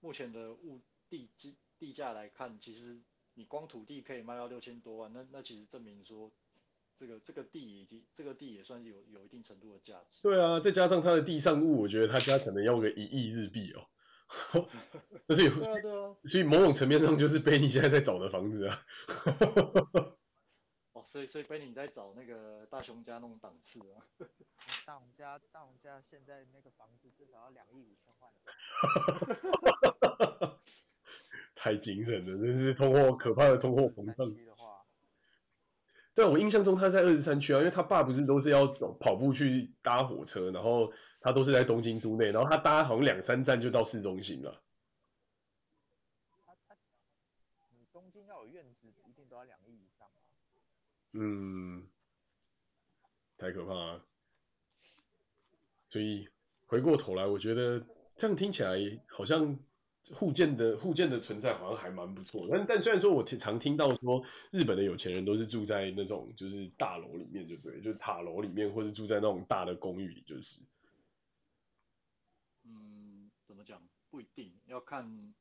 [0.00, 3.00] 目前的物地地地价来看，其实
[3.34, 6.32] 你光土地可以卖到六千多万，那那其实证明说
[6.98, 10.20] 这个这个地已经这个地也算是有有一定程度的价值。
[10.22, 13.86] 对啊，再加上他的地上物，我觉得他家可能要个一亿日币哦。
[15.28, 18.86] 所以，对啊对啊，所以某种层面上就是 Benny 现在在找的房子啊。
[20.92, 24.02] 哦，所以所以 Benny 在找那个大雄家那种档次啊。
[24.86, 28.30] 大雄家大雄家现在那个房子至少要两亿五千万。
[31.54, 34.26] 太精神了，真是通货可怕的通货膨胀。
[36.14, 44.62] 对，我印象中他在二十三区啊，因为他爸不是都是要走跑步去搭火车，然后他都是在东京都内，然后他搭好像两三站就到市中心了。
[46.46, 46.76] 他他，
[47.76, 50.22] 你东京要有院子，一定都要两亿以上啊。
[51.14, 51.88] 嗯，
[53.36, 54.04] 太可怕了。
[55.88, 56.28] 所以
[56.66, 57.84] 回过头来，我觉得
[58.16, 59.58] 这样听起来好像。
[60.12, 70.60] 户建的户建的存在好像还蛮不错，但但虽然说我常听到说日本的有钱人都是住在那种就是大楼里面，就对，就是塔楼里面，或是住在那种大的公寓里，就是。
[72.64, 73.80] 嗯，怎么讲？
[74.10, 75.34] 不一定要看，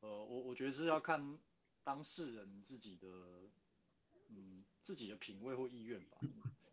[0.00, 1.38] 呃，我我觉得是要看
[1.84, 3.06] 当事人自己的，
[4.30, 6.16] 嗯，自己的品味或意愿吧。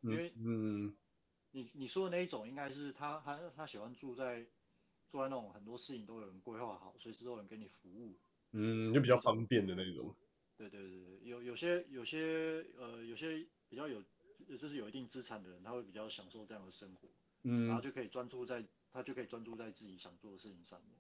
[0.01, 0.95] 因为，嗯，
[1.51, 4.47] 你你说的那一种，应该是他他他喜欢住在。
[5.11, 8.13] 住在那种很多事情都有人规划好，随时都有人给你服务，
[8.51, 10.13] 嗯，就比较方便的那种。
[10.57, 14.03] 对对对对，有有些有些呃有些比较有
[14.57, 17.07] 就是有一定资产的人，他会比较享受这样的生活，
[17.43, 20.97] 嗯，然后就可以专注在他就可以专注在自己想做的事情上面，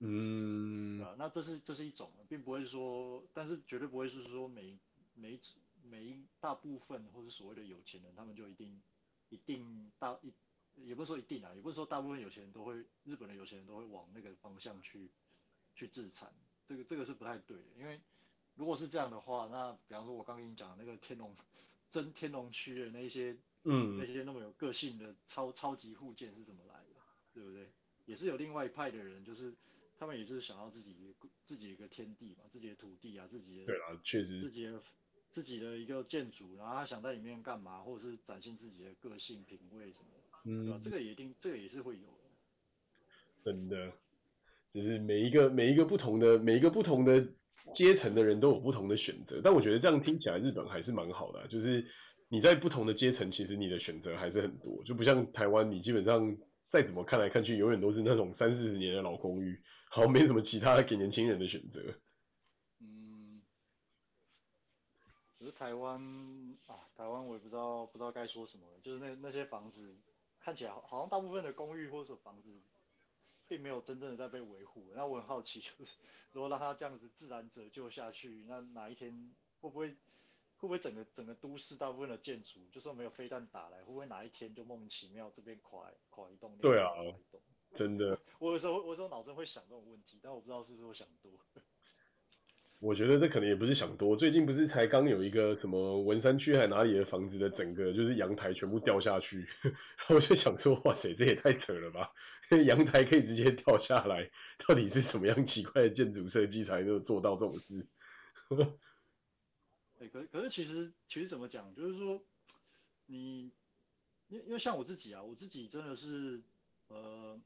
[0.00, 4.78] 嗯，啊，那这是这是一种，并不会说，但是绝对不会是说每
[5.14, 5.40] 每
[5.82, 8.82] 每一大部分或是所谓的有钱人，他们就一定
[9.28, 10.32] 一定大一。
[10.84, 12.74] 也不是说一定啊，也不是说大部分有钱人都会，
[13.04, 15.10] 日本的有钱人都会往那个方向去
[15.74, 16.32] 去自产，
[16.66, 18.00] 这个这个是不太对的，因为
[18.54, 21.36] 如果是这样的话，那比方说我刚跟你讲那个天龙
[21.90, 27.00] 真天龙区的那些，嗯，那些那么有个性的超超级户建是怎么来的，
[27.32, 27.70] 对不对？
[28.04, 29.54] 也是有另外一派的人，就是
[29.98, 31.14] 他们也是想要自己
[31.44, 34.82] 自己一个天地嘛，自己的土地啊，自己的对啊，确实自己的
[35.30, 40.27] 自己的一个建筑，然后他想在里面干嘛，或者是展现自己的个性品味什么的。
[40.50, 42.24] 嗯，这个也一定，这个也是会有的。
[43.44, 43.92] 真的，
[44.70, 47.34] 就是每一个每一个不同的每一个不同的
[47.74, 51.86] 阶层的人都有不同的选择，但我觉得这样听起来日本还是蛮好的啊，就是
[52.28, 56.38] 你在不同的阶层，其实你的选择还是很多，就不像台湾，你基本上
[56.70, 61.82] 再怎么看来看去，永远都是那种三四十年的老公寓，好像没什么其他给年轻人的选择。
[62.80, 63.42] 嗯，
[65.38, 66.00] 可是台湾
[66.66, 69.94] 啊，台湾我也不知道不知道该说什么，就是那那些房子。
[70.48, 72.58] 看起来好像大部分的公寓或者房子，
[73.46, 74.90] 并没有真正的在被维护。
[74.94, 75.94] 那我很好奇，就是
[76.32, 79.96] 如果让它这样子自然折旧下去，那哪一天会不会会
[80.60, 86.56] 不会整个整个都市大部分的建筑，就算没有飞弹打来，会不会哪一天就莫名其妙这边垮垮一栋？
[86.62, 86.94] 对啊，
[87.74, 88.18] 真的。
[88.40, 91.30] 我有时候我有时候脑子会想这种问题，但我不知道是不是我想多。
[92.80, 99.48] 我觉得这可能也不是想多，最近不是才刚有一个什么文山区还哪里的房子的整个就是阳台全部掉下去，
[100.10, 102.12] 我就想说，哇塞，这也太扯了吧！
[102.64, 104.30] 阳台可以直接掉下来，
[104.64, 107.88] 到底是什么样奇怪的建筑设计才能做到这种事？
[109.98, 112.22] 对，可可是其实其实怎么讲，就是说
[113.06, 113.50] 你，
[114.28, 116.40] 因因为像我自己啊，我自己真的是
[116.86, 117.40] 呃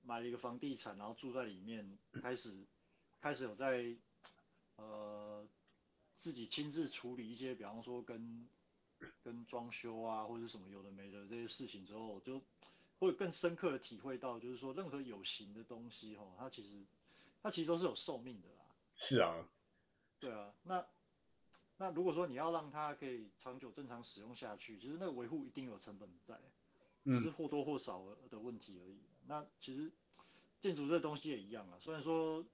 [0.00, 2.54] 买了一个房地产，然后住在里面，开始
[3.20, 3.94] 开始有在。
[4.78, 5.46] 呃，
[6.18, 8.48] 自己亲自处理一些，比方说跟
[9.22, 12.42] 跟装修啊或者什么有的没的这些事情之后，就
[12.98, 16.86] 会更深刻的体会到，就是说任何有形的东西哈，它其实
[17.42, 18.64] 它其实都是有寿命的啦。
[18.96, 19.48] 是啊。
[20.20, 20.84] 对啊，那
[21.76, 26.40] 那如果说你要让它可以长久正常使用下去，其实那个维护一定有成本在，
[27.04, 28.96] 只是或多或少的问题而已。
[28.96, 29.92] 嗯、那其实
[30.60, 32.44] 建筑这东西也一样啊，虽然说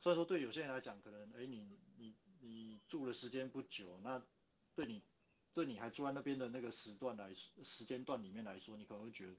[0.00, 1.66] 虽然说对有些人来讲，可能哎你
[1.98, 4.22] 你你住的时间不久，那
[4.74, 5.02] 对你
[5.54, 7.34] 对你还住在那边的那个时段来
[7.64, 9.32] 时间段里面来说，你可能会觉得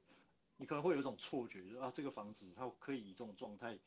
[0.57, 3.77] 你可能会有一种错觉，就是啊这个房子它可以以这种状态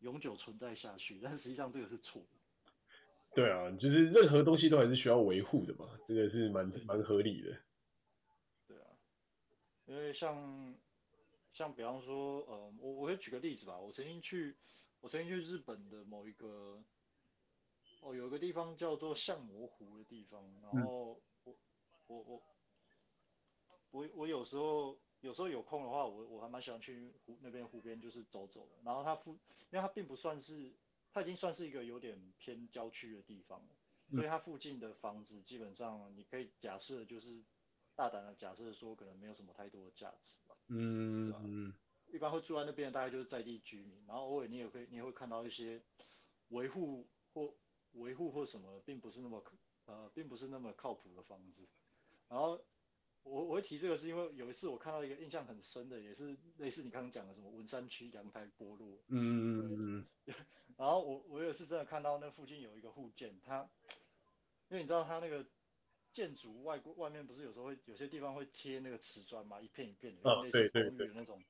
[0.00, 2.72] 永久存在下去，但实际上这个是错的。
[3.34, 7.56] 对啊，就是任何东西都还是需要维护的嘛，这个是蛮蛮合理的。
[8.66, 8.86] 对啊，
[9.86, 10.74] 因为像
[11.52, 14.56] 像比方说，呃，我我会举个例子吧，我曾经去
[15.00, 16.82] 我曾经去日本的某一个，
[18.00, 21.56] 哦，有一个地方叫做相模湖的地方，然后我、嗯、
[22.06, 22.42] 我我
[23.90, 29.32] 我我有时候有时候有空的话，我我还蛮喜欢去湖那边湖边就是走走的，然后它附
[29.70, 30.72] 因为它并不算是。
[31.12, 33.74] 它已经算是一个有点偏郊区的地方了，
[34.10, 37.42] 所以它附近的房子基本上你可以假设就是
[37.94, 40.54] 大胆的假设说可能没有什么太多的价值吧。
[40.68, 41.74] 嗯嗯。
[42.12, 45.80] 一般会住在那边的大概就是在地居民，然后偶尔你也会你也会看到一些
[46.48, 47.54] 维护或
[47.92, 49.44] 维护或什么，并不是那么
[49.86, 51.66] 呃并不是那么靠谱的房子，
[52.28, 52.60] 然后。
[53.28, 60.36] 我我会提这个是因为有一次我看到一个印象很深的，也是类似你刚刚讲的什么文山区阳台剥落，嗯嗯嗯嗯，
[60.78, 63.68] 然后我我也是真的看到那附近有一个户建，它，
[64.68, 65.44] 因为你知道它那个
[66.12, 71.42] 建筑外外面不是有时候会有些地方会贴那个瓷砖嘛，一片一片的，因为类似公寓的那种，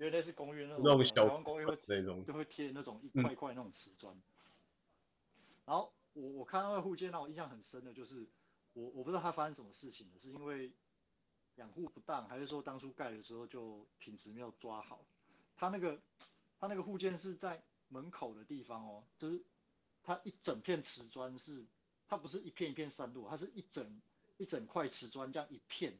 [0.00, 4.20] 因为类似公寓那种，那种小台湾公寓会那种就会贴那种一块一块那种瓷砖，嗯、
[5.66, 8.26] 然后我我看到那个户建让我印象很深的就是
[8.72, 10.72] 我我不知道他发生什么事情了，是因为。
[11.56, 15.04] 养护不当，还是说当初盖的时候就品质没有抓好？
[15.56, 16.00] 他那个
[16.58, 19.42] 他那个护建是在门口的地方哦，就是
[20.02, 21.66] 它一整片瓷砖是，
[22.08, 24.00] 它不是一片一片散落，它是一整
[24.38, 25.98] 一整块瓷砖这样一片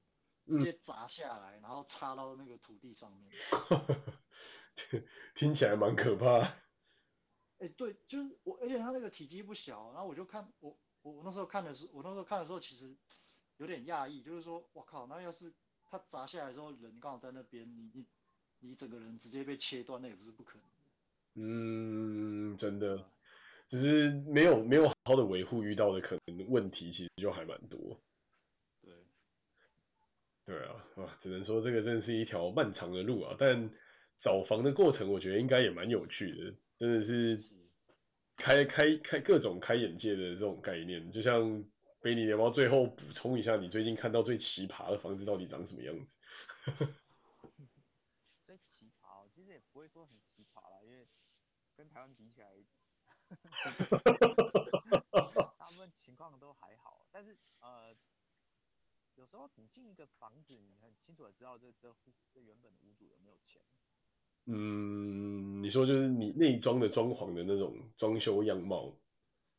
[0.51, 3.33] 直接砸下来，嗯、然后插到那个土地上面。
[5.35, 6.41] 听起来蛮可怕。
[6.41, 6.59] 哎、
[7.61, 12.97] 欸，对，就是我，而且它那个体积不小，然后我就看我我那时候看的时候，我那时候看的时候其实。
[13.57, 15.53] 有点讶异，就是说，我靠，那要是
[15.85, 18.07] 它砸下来之后，人刚好在那边，你你
[18.59, 20.65] 你整个人直接被切断，那也不是不可能。
[22.55, 23.11] 嗯，真的，
[23.69, 28.01] 只是没有没有好好的维护，遇到的可能问题其实就还蛮多。
[31.03, 33.71] 啊，啊，只能说这个真的是一条漫长的路啊，但
[34.19, 37.43] 找房的过程，我觉得应该也蛮有趣的，真的是
[38.37, 41.65] 开开开各种开眼界的这种概念，就像。
[42.03, 46.17] 贝尼，你要不要最后补充一下，你最近看到最奇葩的房子到底长什么样子？
[48.47, 51.07] 最奇葩，其实也不会说很奇葩啦，因为
[51.77, 52.49] 跟台湾比起来，
[55.59, 57.07] 大部分情况都还好。
[57.13, 57.99] 但是呃，有
[59.31, 61.95] 时候你进一个房子，你很清楚的知道这这
[62.35, 63.63] 这原本的屋主有没有钱。
[64.47, 68.93] 嗯，你说就是你内装的装潢的那种装修样貌。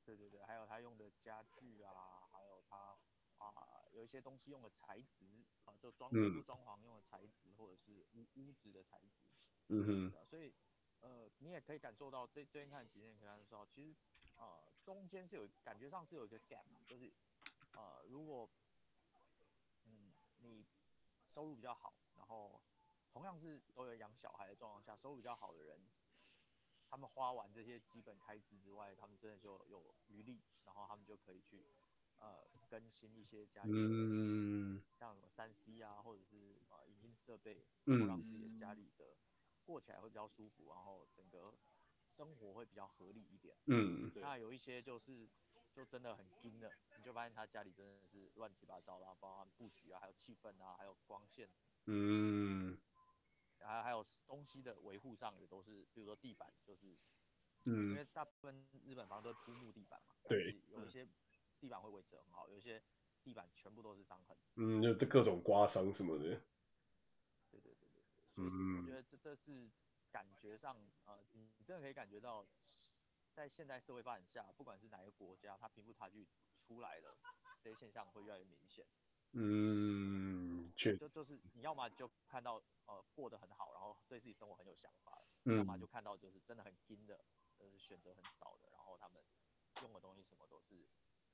[0.03, 1.93] 对对对，还有他用的家具啊。
[2.31, 2.97] 还有他
[3.37, 5.25] 啊有一些东西用的材质
[5.63, 6.11] 啊，就装
[6.45, 9.29] 装潢用的材质，或者是屋屋子的材质，
[9.67, 10.53] 嗯哼，所以
[11.01, 13.95] 呃，你也可以感受到这这边看几天可以看到，其实
[14.35, 17.13] 呃中间是有感觉上是有一个 gap，就是
[17.73, 18.70] 呃如果嗯
[20.41, 20.65] 你
[21.27, 22.61] 收入比较好，然后
[23.11, 25.79] 同样是都有养小孩的状况下，收入比较好的人，
[26.89, 31.73] 他们花完这些基本开支之外，他们真的就有余力，然后他们就可以去。
[32.17, 39.17] 呃，更新一些家里，嗯，像什么三 C 啊，或者是呃影音设备，然后让自己的家里的
[39.65, 41.51] 过起来会比较舒服，然后整个
[42.15, 43.57] 生活会比较合理一点。
[43.65, 45.27] 嗯，那有一些就是
[45.73, 51.49] 就真的很精的，你就发现他家里真的是乱七八糟啦，包含布局啊，还有气氛啊，还有光线，
[51.85, 52.77] 嗯，
[53.59, 56.97] 还还有东西的维护上也都是，比如说地板就是，
[57.65, 61.07] 嗯，因为大部分日本房都是铺木地板嘛，对，有一些。
[61.61, 62.81] 地板会维持很好，有一些
[63.21, 66.23] 地板全部都是伤痕，嗯，就各种刮伤什么的。
[67.51, 68.01] 对对对对，
[68.37, 69.69] 嗯，我觉得这这是
[70.09, 72.43] 感觉上，呃，你真的可以感觉到，
[73.41, 76.27] 在现代社会发展下，不管是哪一个国家，它贫富差距
[76.67, 77.17] 出来了，
[77.63, 78.85] 这些现象会越来越明显。
[79.31, 87.25] 嗯，确就就是你要么就看到呃过得很好，然后对自己生活很有想法，嗯，要么就看到就是真的很拼的，
[87.57, 89.23] 呃，选择很少的，然后他们
[89.81, 90.87] 用的东西什么都是。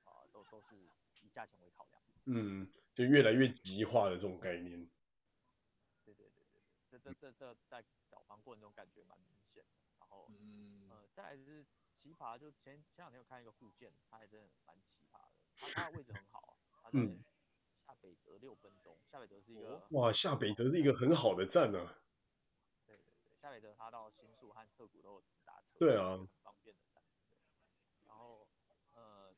[0.08, 0.88] 啊都都是
[1.22, 2.02] 以价钱为考量。
[2.28, 4.90] 嗯，就越来越极化的这种概念。
[6.06, 9.84] 对对对对对，这这这这在找房过程中感觉蛮明显的。
[10.00, 11.66] 然后，嗯，呃，再来就是
[12.08, 15.32] 奇葩，就前前两天我看一个户建，它还真的蛮奇葩的。
[15.58, 17.00] 它它的位置很好啊，它在
[17.86, 18.98] 下北泽六分钟。
[19.12, 22.00] 下北泽是一个哇，下北泽是一个很好的站啊。
[22.86, 27.04] 对对对，下北泽它到新宿和涩谷都有直达车，对啊，很方便的站。
[28.06, 28.48] 然后，
[28.94, 29.36] 呃，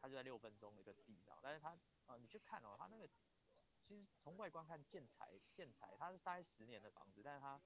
[0.00, 3.06] 它就在六分钟的一个地上，但是它呃，你去看哦，它那个
[3.86, 7.60] 其实从外观看建材建材，它是大概十年的房子，但是它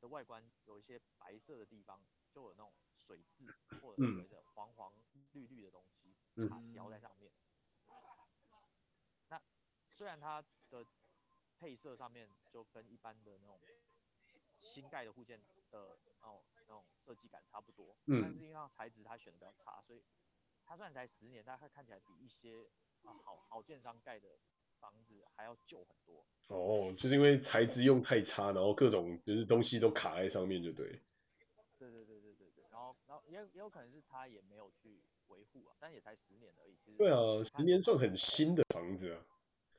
[0.00, 3.46] 的外观有一些白色的地方，就有那种水渍
[3.80, 4.92] 或者所谓的黄黄
[5.32, 6.16] 绿绿的东西，
[6.48, 7.32] 它雕在上面。
[7.86, 7.94] 嗯、
[9.28, 9.42] 那
[9.90, 10.86] 虽然它的
[11.58, 13.60] 配色上面就跟一般的那种
[14.60, 15.40] 新盖的护件
[15.70, 20.02] 的那种那种设计感差不多，嗯、但是因为它材质它选的比较差，所以
[20.64, 22.66] 它虽然才十年，但它看起来比一些
[23.02, 24.38] 啊好好建商盖的
[24.84, 26.26] 房子还要旧很多。
[26.48, 31.00] 哦，就是因为材质用太差，然后各种就是东西都卡在上面，就对。
[31.78, 36.76] 对对对对对对，然后然后也也有可能是他也没有去维护啊，但也才十年而已。
[36.84, 39.24] 其实对啊，十年算很新的房子啊。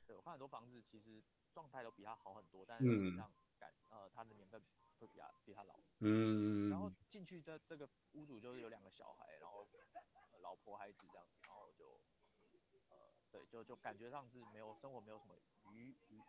[0.08, 1.22] 对，我看很多房子其实
[1.53, 4.60] 状态都比它好很多，但是实际上感呃它的年份
[4.99, 5.80] 会比它比他老。
[5.99, 6.70] 嗯。
[6.70, 9.68] 然后进去的这个屋主就是有两个小孩，然后、
[10.34, 12.14] 呃、老婆孩子这样子，然后就呃
[13.36, 15.36] 对，就就感觉上是没有生活没有什么
[15.74, 16.22] 余余。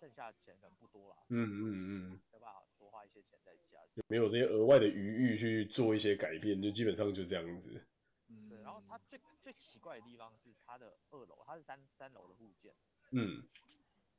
[0.00, 7.86] 剩下的钱可能不多啦，嗯嗯嗯，没办法多花一些钱在家，没有这些额外的余裕去做一些改变，就基本上就这样子。
[8.26, 12.74] 嗯，对，然后它最最奇怪的地方是它的二楼，它是三三楼的户建，
[13.12, 13.46] 嗯，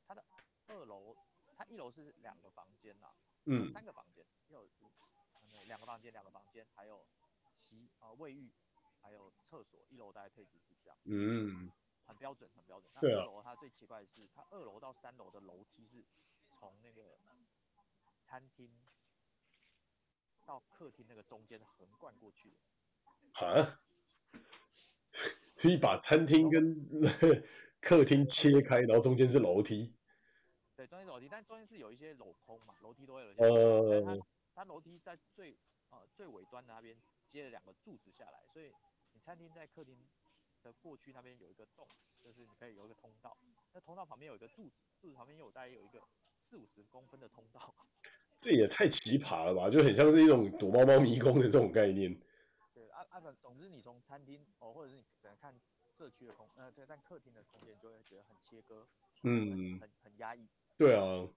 [0.06, 0.24] 它的
[0.68, 1.14] 二楼，
[1.54, 3.08] 它一楼是两个房间呐，
[3.44, 4.72] 嗯，三个房间，一楼是
[5.66, 7.04] 两个房间，两个房间，还有
[7.58, 8.50] 洗啊卫浴，
[9.02, 11.70] 还有厕所，一楼大概配置是这样，嗯。
[12.06, 12.90] 很标准，很标准。
[12.94, 16.04] 那二楼它最奇怪的是，它二楼到三楼的楼梯是
[16.50, 17.18] 从那个
[18.22, 18.70] 餐厅
[20.44, 22.56] 到客厅那个中间横贯过去的。
[23.46, 23.80] 啊？
[25.54, 26.76] 所以把餐厅跟
[27.80, 29.94] 客厅切开，然后中间是楼梯。
[30.76, 33.42] 对，中间是楼梯，但中间是有一些镂空嘛，楼梯都会有一些。
[33.42, 34.16] 呃。
[34.54, 35.56] 它它楼梯在最
[35.90, 36.96] 呃最尾端的那边
[37.26, 38.72] 接了两个柱子下来，所以
[39.12, 39.98] 你餐厅在客厅。
[40.64, 41.86] 的过去那边有一个洞，
[42.20, 43.36] 就是你可以有一个通道，
[43.72, 46.02] 那通道旁边有一个柱子，柱子旁边又有大概有一个
[46.48, 47.74] 四五十公分的通道。
[48.40, 52.18] 这也太奇葩了吧，就很像是一种躲猫猫迷宫的这种概念。
[52.72, 55.54] 对，啊啊，总之你从餐厅哦，或者是你可能看
[55.96, 58.86] 社区的空，呃，对，但客厅的空间就会觉得很切割，
[59.22, 60.48] 嗯，很很压抑。
[60.76, 61.28] 对啊，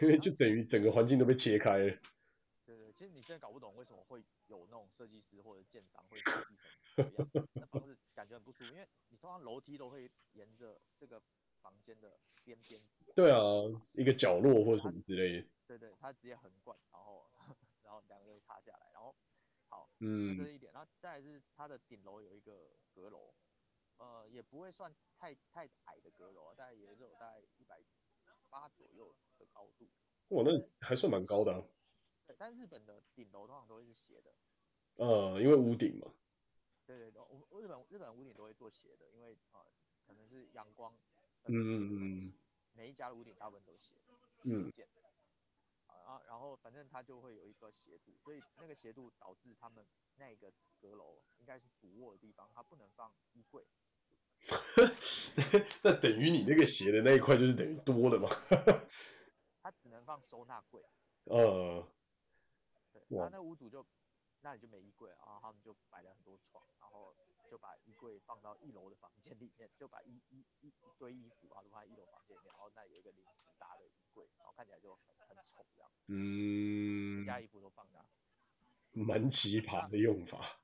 [0.00, 1.96] 因 为就等于整个环境都被切开了。
[2.68, 6.54] 对对，其实你真的搞不懂为什么会有那种设计师或者建商会设计
[6.94, 11.18] 成这样， 那房子感觉很不舒服，因为你通常楼梯都会沿着这个
[11.62, 12.78] 房间的边边。
[13.14, 13.38] 对啊，
[13.92, 15.48] 一个角落或什么之类的。
[15.66, 17.30] 对对，它直接横贯，然后
[17.82, 19.16] 然后两个就插下来，然后
[19.68, 23.34] 好，嗯，这是一点，然后再来是它的顶楼有一个阁楼，
[23.96, 27.82] 呃，也不会算太太矮的阁楼，大概也有大概一百
[28.50, 29.88] 八左右的高度。
[30.28, 30.50] 哇，那
[30.86, 31.64] 还算蛮高的啊。
[32.28, 34.34] 对，但日本的顶楼通常都会是斜的，
[34.96, 36.12] 呃，因为屋顶嘛。
[36.84, 39.64] 对对对，我日本日本屋顶都会做斜的，因为呃
[40.06, 40.94] 可能是阳光，
[41.44, 42.32] 嗯嗯嗯，
[42.74, 44.14] 每一家的屋顶大部分都斜的，
[44.44, 44.70] 嗯，
[45.86, 53.66] 啊然后反正它就会有一个斜度，所以那个斜度导致他们那个阁楼应该是主卧的地方，它不能放衣柜。
[55.82, 58.28] 那等于你那个斜的那一块就是等于多的嘛？
[59.62, 60.82] 它只能放收纳柜。
[61.24, 61.86] 呃。
[63.16, 63.86] 然后那屋主就，
[64.40, 67.14] 那里就没衣柜，然后他们就摆了很多床，然后
[67.50, 75.90] 就把衣柜放到一楼的房间里面，就把一一一一堆衣服啊都放在一楼房间里面，然后那有一个临时搭的衣柜，然后看起来就很很丑这样。
[76.06, 77.24] 嗯。
[77.24, 78.04] 家衣服都放那。
[78.92, 80.60] 蛮奇葩的用法。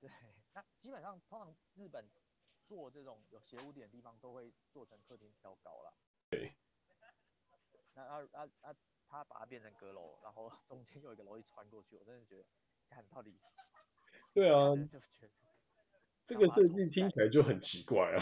[0.00, 0.08] 对，
[0.54, 2.08] 那基本上通常日本
[2.64, 5.94] 做这种有斜屋顶的地方都会做成客厅挑高了。
[6.30, 6.54] 对。
[7.98, 8.76] 那啊啊啊。
[9.10, 12.44] 他把它变成阁楼，然后 中间有一个楼梯穿过去，我真的觉得，
[12.90, 13.40] 看到底。
[14.34, 14.76] 对啊。
[14.76, 15.30] 就觉得
[16.28, 18.20] 这个设计听起来就很奇怪啊。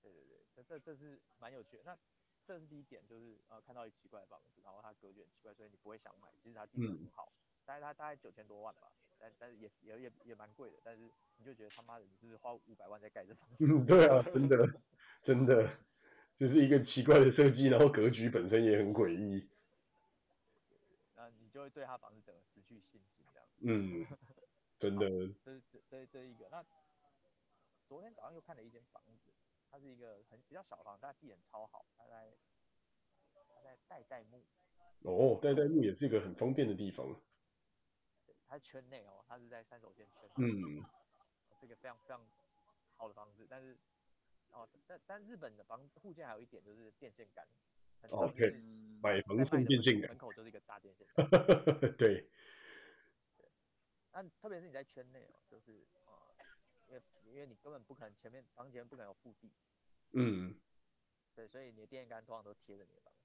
[0.00, 1.82] 对对对，这这这是蛮有趣的。
[1.84, 1.98] 那
[2.46, 6.30] 这是第一点，就是呃看到一奇怪的房子，然后它格局很奇怪，所以你不会想买。
[6.42, 7.30] 其实它地段很好，
[7.66, 10.78] 但是它大概九千多万吧，但但是也也也也蛮贵的。
[10.82, 11.02] 但是
[11.36, 13.56] 你就觉得他妈的你是不是花五百万在盖这房子？
[13.60, 14.56] 嗯，对啊，真的
[15.20, 15.68] 真的
[16.42, 19.48] 就是一个奇怪的设计， 然后格局本身也很诡异。
[21.14, 23.48] 那你就会对他房子整个失去信心，这样。
[23.60, 24.04] 嗯，
[24.76, 25.08] 真的。
[25.44, 26.48] 这是这这这一个。
[26.50, 26.64] 那
[27.86, 29.30] 昨天早上又看了一间房子，
[29.70, 32.34] 它是一个很比较小房子，但地点超好，它在
[33.32, 34.42] 它在代代木。
[35.02, 37.06] 哦，代代木也是一个很方便的地方。
[38.26, 40.28] 对，它圈内哦，它是在三手线圈。
[40.38, 40.82] 嗯。
[41.60, 42.20] 是一个非常非常
[42.96, 43.78] 好的房子，但是
[44.52, 47.46] 哦，但但日本的房户建还有一点就是电线杆。
[48.10, 48.50] OK，
[49.02, 50.08] 买房送电线杆。
[50.10, 51.80] 门口就是一个大电线 杆。
[51.80, 51.90] 对。
[51.96, 52.28] 对。
[54.12, 56.12] 那特别是你在圈内哦，就是呃，
[56.88, 59.50] 因为因为你根本不可能前面房前不可能有腹地。
[60.12, 60.54] 嗯。
[61.34, 63.20] 对，所以你的电线杆通常都贴着你的房子。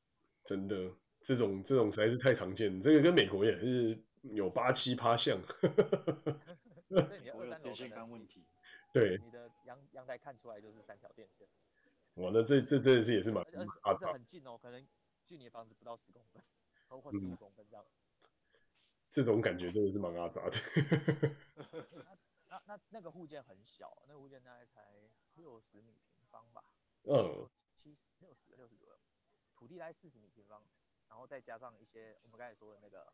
[0.45, 5.41] 真的，这种这种实在是太常见，这个跟美国也是有八七趴像。
[6.87, 8.45] 所以你的二三楼电线杆问题。
[8.93, 9.17] 对。
[9.23, 11.47] 你的阳阳台看出来就是三条电线。
[12.15, 13.43] 哇，那这这真的是也是蛮
[13.83, 14.87] 而且很近哦，可能
[15.25, 16.43] 距你的房子不到十公分，
[16.87, 18.59] 包括十五公分这样、嗯。
[19.11, 20.57] 这种感觉真的是蛮阿杂的。
[21.93, 22.17] 那
[22.49, 26.63] 那那那个户建很小，那个户建大概才六十米平方吧。
[27.03, 27.47] 嗯。
[27.71, 28.99] 七六十六十左右，
[29.55, 30.63] 土地大概四十米平方，
[31.07, 33.13] 然后再加上一些我们刚才说的那个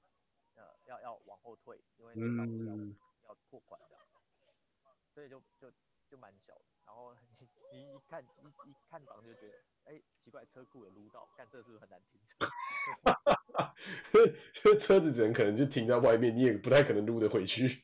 [0.56, 2.96] 呃要要往后退，因为房子要、嗯、
[3.28, 4.04] 要拓宽这样，
[5.14, 5.72] 所以就就
[6.09, 6.61] 就蛮小的。
[6.86, 8.28] 然后你你一看一
[8.70, 12.36] 一看房就觉得，哎，奇怪，车库有撸到，看这是不是很难停车？
[14.53, 17.84] 这车子只能可能就停在外面，你也不太可能撸得回去。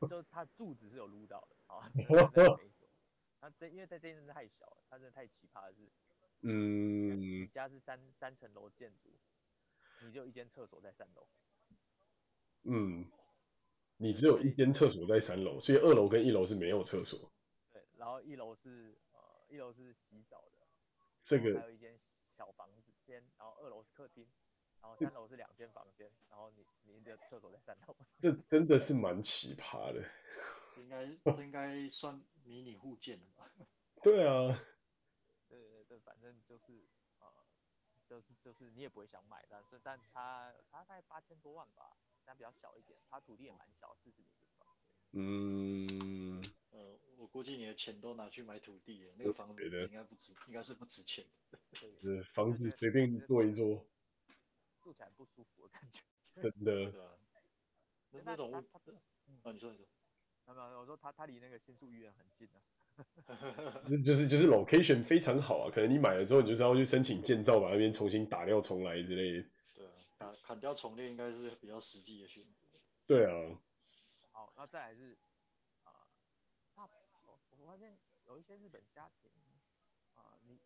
[0.08, 2.60] 就它柱子是有撸到的啊， 没错。
[3.40, 5.90] 它这因为在这边太小了，它真的太奇葩了是。
[6.42, 7.20] 嗯。
[7.20, 9.18] 你家是三三层楼建筑，
[10.04, 11.26] 你就一间厕所在三楼。
[12.62, 13.10] 嗯。
[14.02, 17.30] 你只有一间厕所在三楼，所以二楼跟一楼是没有厕所。
[17.70, 19.20] 对然后一楼是呃
[19.50, 20.66] 一楼是洗澡的，
[21.22, 22.00] 这个还有一间
[22.34, 24.26] 小房子间，然后二楼是客厅，
[24.80, 27.94] 然后三楼是两间房间，然后你你的厕所在三楼。
[28.22, 30.02] 这真的是蛮奇葩的。
[30.78, 33.52] 应该 这应该算迷你户建了吧？
[34.02, 34.58] 对啊。
[35.46, 36.99] 对对对，反正就是呃
[38.10, 44.66] 就是就是你也不会想买，但是但它它大概八千多万吧，但比较小一点，它土地也蛮小，四十米平方。
[45.12, 46.42] 嗯。
[46.72, 51.58] 呃，我估计你的钱都拿去买土地了，那个房子应该不值，应该是不值钱的。
[52.02, 53.86] 是房子随便做一做，
[54.82, 56.02] 住起来不舒服的感觉。
[56.34, 56.90] 真的。
[56.90, 57.16] 对啊。
[58.10, 59.86] 那那种屋，啊，你说你说。
[60.46, 62.58] 没有没有，我说他他离那个新宿医院很近啊。
[64.04, 69.48] 就是就是 location 非常好啊，可能你买了之后，你就是要去申请建造，把那边重新打掉重来之类的。
[69.74, 72.66] 对啊，打砍掉重练应该是比较实际的选择。
[73.06, 73.58] 对啊。
[74.32, 75.16] 好，那再来是。
[77.62, 77.96] 我发现
[78.26, 79.30] 有一些日本家庭，
[80.14, 80.58] 啊、呃，你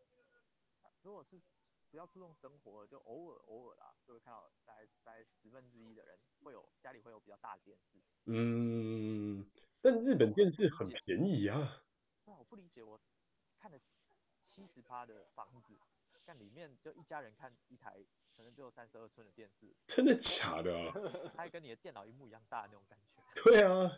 [1.02, 1.36] 如果是
[1.90, 7.98] 比较注重生活，就偶尔偶尔啦，就会看到大概大概十分之一的人会有家里会有比较大的电视。
[8.26, 9.44] 嗯，
[9.82, 11.83] 但日本电视很便宜啊。
[12.54, 13.00] 不理解，我
[13.58, 13.76] 看了
[14.44, 15.74] 七十趴的房子，
[16.24, 18.04] 但里面就一家人看一台，
[18.36, 19.74] 可能只有三十二寸的电视。
[19.88, 20.92] 真的假的啊？
[21.34, 23.42] 它还跟你的电脑萤幕一样大的那种感觉。
[23.42, 23.90] 对啊。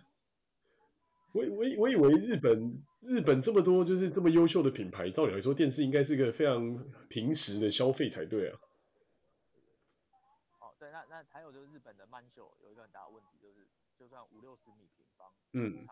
[1.33, 8.59] 我我我以为日本日本这么多就是这么优秀的品牌，照理来说电视应该是个非常平时的消费才对啊。
[10.61, 15.87] 哦，对，那那还有就是日本的曼秀有一个很大的问题，就是就算五六十米平方，嗯，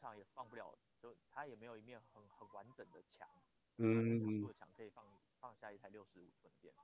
[0.00, 3.28] 常也放不了，就它也没有一面很很完整的墙，
[3.76, 5.04] 嗯，强度的墙可以放
[5.40, 6.80] 放下一台六十五寸的电视。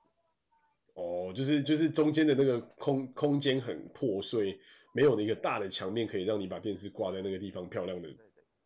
[0.93, 4.59] 哦，就是就是中间的那个空空间很破碎。
[4.93, 8.07] 没有那个大的墙面可以让你把电视挂在那个地方漂亮的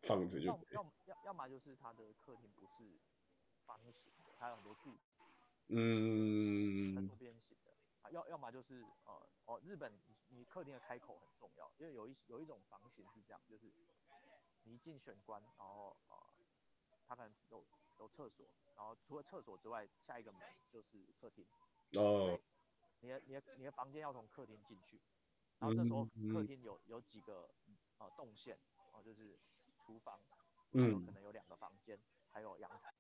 [0.04, 0.46] 放着就。
[0.46, 3.00] 要要要要么就是它的客厅不是
[3.66, 5.00] 方形的，它有很多柱子。
[5.70, 6.96] 嗯。
[6.96, 7.72] 很多边形的。
[8.04, 9.92] 啊，要要么就是呃哦，日本
[10.28, 13.66] 你客厅的开口很重要，因为有一有一种房型是这样，就是
[14.70, 16.16] 你一进玄关，然后呃
[17.08, 17.66] 它可能有
[17.98, 21.44] 有厕所，然后除了厕所之外，下一个门就是客厅。
[21.94, 22.40] 哦。
[23.02, 25.02] 你的你的你的房间要从客厅进去。
[25.58, 27.50] 然后这时候客厅有有几个
[27.98, 28.60] 呃动线
[28.94, 29.40] 哦，就是
[29.80, 30.22] 厨房，
[30.72, 32.94] 还有可能有两个房间，嗯、还有阳台。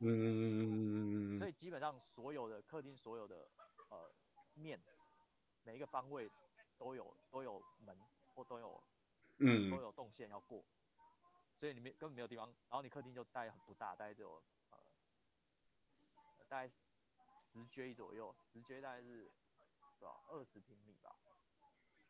[0.00, 1.38] 嗯。
[1.38, 3.48] 所以基本上所有的客厅所有的
[3.90, 4.12] 呃
[4.54, 4.82] 面，
[5.62, 6.28] 每一个方位
[6.76, 7.96] 都有都有门
[8.34, 8.82] 或都有
[9.40, 10.64] 嗯都有动线要过，
[11.58, 12.46] 所以你没根本没有地方。
[12.46, 14.78] 然后你客厅就大概很不大，大概只有呃
[16.48, 16.68] 大概
[17.42, 19.30] 十 J 左右，十 J 大概是
[19.98, 21.16] 多少二十平米吧。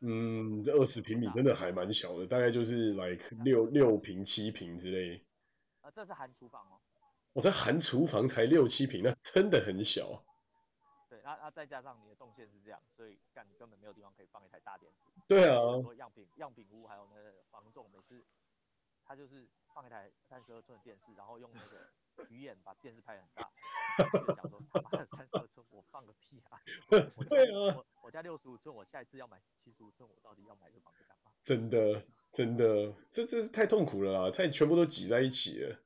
[0.01, 5.25] 嗯，这二十平米真的还蛮小的，大概就是来、like、六六平七平之类。
[5.83, 6.81] 啊，这是含厨房哦。
[7.33, 10.25] 我在含厨房才六七平，那真的很小。
[11.21, 14.99] 对，那那再加上你的动线是这样，所以干你根本没有地方可以放一台大电视。
[15.29, 15.83] 对啊。
[15.83, 18.25] 说样品样品屋还有那个房仲，每次
[19.05, 21.91] 他就是放一台三十二寸的电视，然后用那个
[22.29, 23.51] 鱼眼把电视拍很大，
[24.13, 26.59] 就想说他妈的三十二寸我放个屁啊！
[27.17, 31.33] 我对啊，我我家六十五寸，我下一次要买七十五寸，我到底要买这房子干嘛？
[31.45, 35.79] 真的真的，这这太痛苦了啦，太全部都挤在一起了。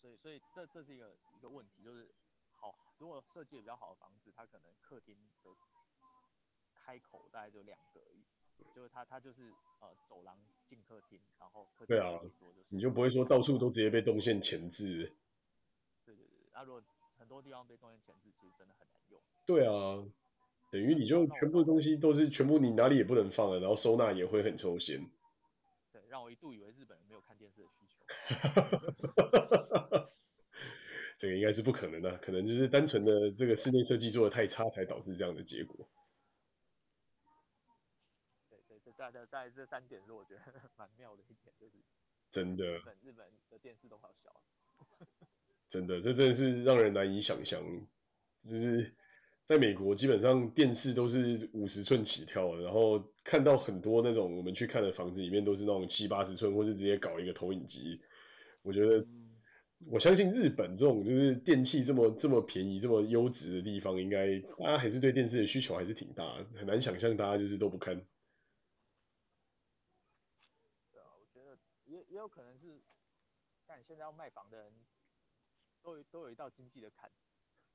[0.00, 2.19] 所以所以这这是一个一个问题，就是好，
[3.00, 5.50] 如果设计的比较好的房子，它可能客厅的
[6.74, 8.22] 开口大概就两个而已，
[8.76, 9.50] 就是它它就是
[9.80, 12.20] 呃走廊进客厅，然后客厅对啊，
[12.68, 15.16] 你就不会说到处都直接被动线前置。
[16.04, 16.82] 对对对，那、啊、如果
[17.16, 19.18] 很多地方被动线钳制，其实真的很难用。
[19.46, 20.04] 对啊，
[20.70, 24.98] 等于你就全部东西都是全部你哪里也不能放了，然后收纳也会很抽象。
[25.90, 28.04] 对，让我一度以为日本人没有看电视的需求。
[31.20, 35.86] 这个应该是不可能的，可能就是单纯的这个室内设计做的太差，才导致这样的结果。
[38.48, 40.40] 对对，这大概大概这三点是我觉得
[40.78, 41.74] 蛮妙的一点，就是
[42.30, 44.30] 真的日本日本的电视都好小。
[44.30, 44.40] 啊
[45.68, 47.62] 真的，这真的是让人难以想象。
[48.42, 48.94] 就是
[49.44, 58.00] 在美国，基本上电视都是五十寸起跳的，然后看到很多那种我们去看的房子里面都是那种七八十寸，或是直接搞一个投影机。
[58.62, 59.06] 我觉得，
[59.86, 67.96] 我相信日本这种就是电器这么这么便宜、这么优质的地方，应该大家还是对电视的需求还是挺大的，很难想象大家就是都不看。
[70.92, 72.80] 对啊，我觉得也也有可能是，
[73.66, 74.72] 但现在要卖房的人。
[75.82, 77.10] 都有都有一道经济的坎，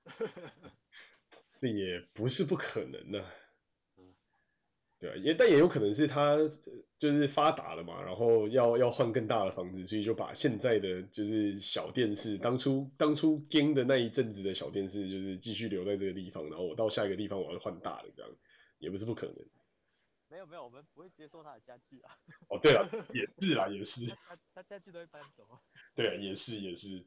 [1.58, 3.34] 这也不是不可能的，啊，
[4.98, 6.38] 对啊，也但也有可能是他
[6.98, 18.32] 就是发达了嘛，然后要要换更大的房子，所以就把现在的就是小电视，当初当初跟的那一阵子的小电视，就是继续留在这个地方，然后我到下一个地方我要换大的，这样
[18.80, 19.36] 也不是不可能。
[20.28, 22.18] 没有没有，我们不会接受他的家具啊。
[22.50, 24.08] 哦，对了， 也是啦，也是。
[24.28, 25.48] 他他家具都会搬走。
[25.94, 27.06] 对啊，也是也是。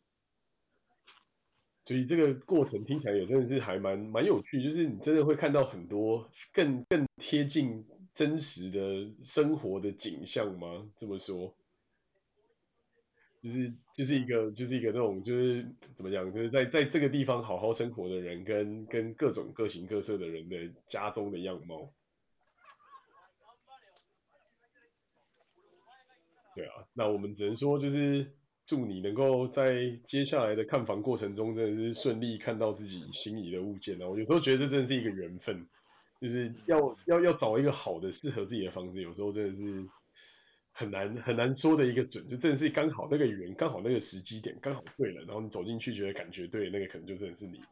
[1.88, 10.86] 所以这个过程听起来也真的是还蛮蛮有趣，就是你真的会看到很多更更贴近真实的生活的景象吗？
[10.98, 11.54] 这么说，
[13.42, 21.90] 就是就是一个就是一个那种就是怎么讲，就是在在这个地方好好生活的人跟跟各种各形各色的人的家中的样貌。
[26.54, 28.34] 对啊，那我们只能说就是。
[28.68, 34.06] 祝你能够在接下来的看房过程中，真的是顺利看到自己心仪的物件啊！
[34.06, 35.66] 我有时候觉得这真的是一个缘分，
[36.20, 39.88] 就是要要要找一个好的适合自己的房子，有时候真的是
[40.72, 47.64] 很难很难说的一个准，就真的是刚好那个缘，刚好那个时机点刚好对了，然后你走进去觉得感觉对，那个可能就真的是你的。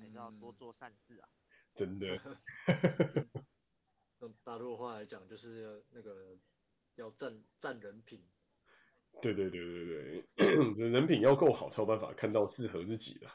[0.00, 1.28] 还是要多做善事啊！
[1.74, 2.06] 真的。
[4.20, 6.38] 用大陆话来讲，就是那个
[6.94, 8.22] 要占占人品。
[9.22, 13.26] 对对对对对， 人品要够好才有办法看到适合自己的。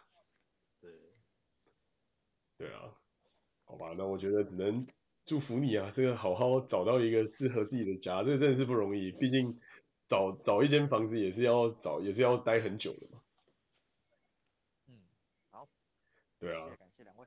[0.79, 0.91] 对，
[2.57, 2.93] 对啊，
[3.65, 4.85] 好吧，那我觉得只能
[5.25, 9.59] 祝福你啊，这个好好找到一个适合自己的家，这个真的是不容易，毕竟
[10.07, 13.21] 找找一间房子也是要找，也是要待很久的嘛。
[14.87, 14.99] 嗯，
[15.51, 15.67] 好。
[16.39, 16.67] 对啊。
[16.77, 17.25] 感谢两位。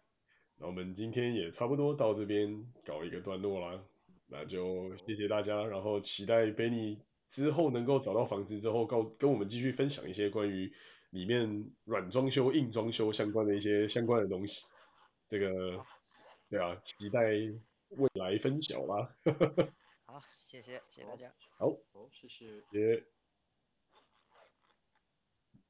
[0.56, 3.82] 那我们今天也差不多到这边搞一个段落啦，
[4.26, 6.98] 那就谢谢大家，然后期待 Benny。
[7.32, 10.70] 之后能够找到房子之后，告跟我们继续分享一些关于
[11.08, 14.66] 里面软装修、硬装修相关的一些相关的东西。
[15.30, 15.82] 这个，
[16.50, 17.20] 对啊，期待
[17.88, 19.16] 未来分晓啦。
[20.04, 21.32] 好，谢谢，谢谢大家。
[21.56, 22.60] 好，好，谢谢。
[22.70, 23.11] 谢谢。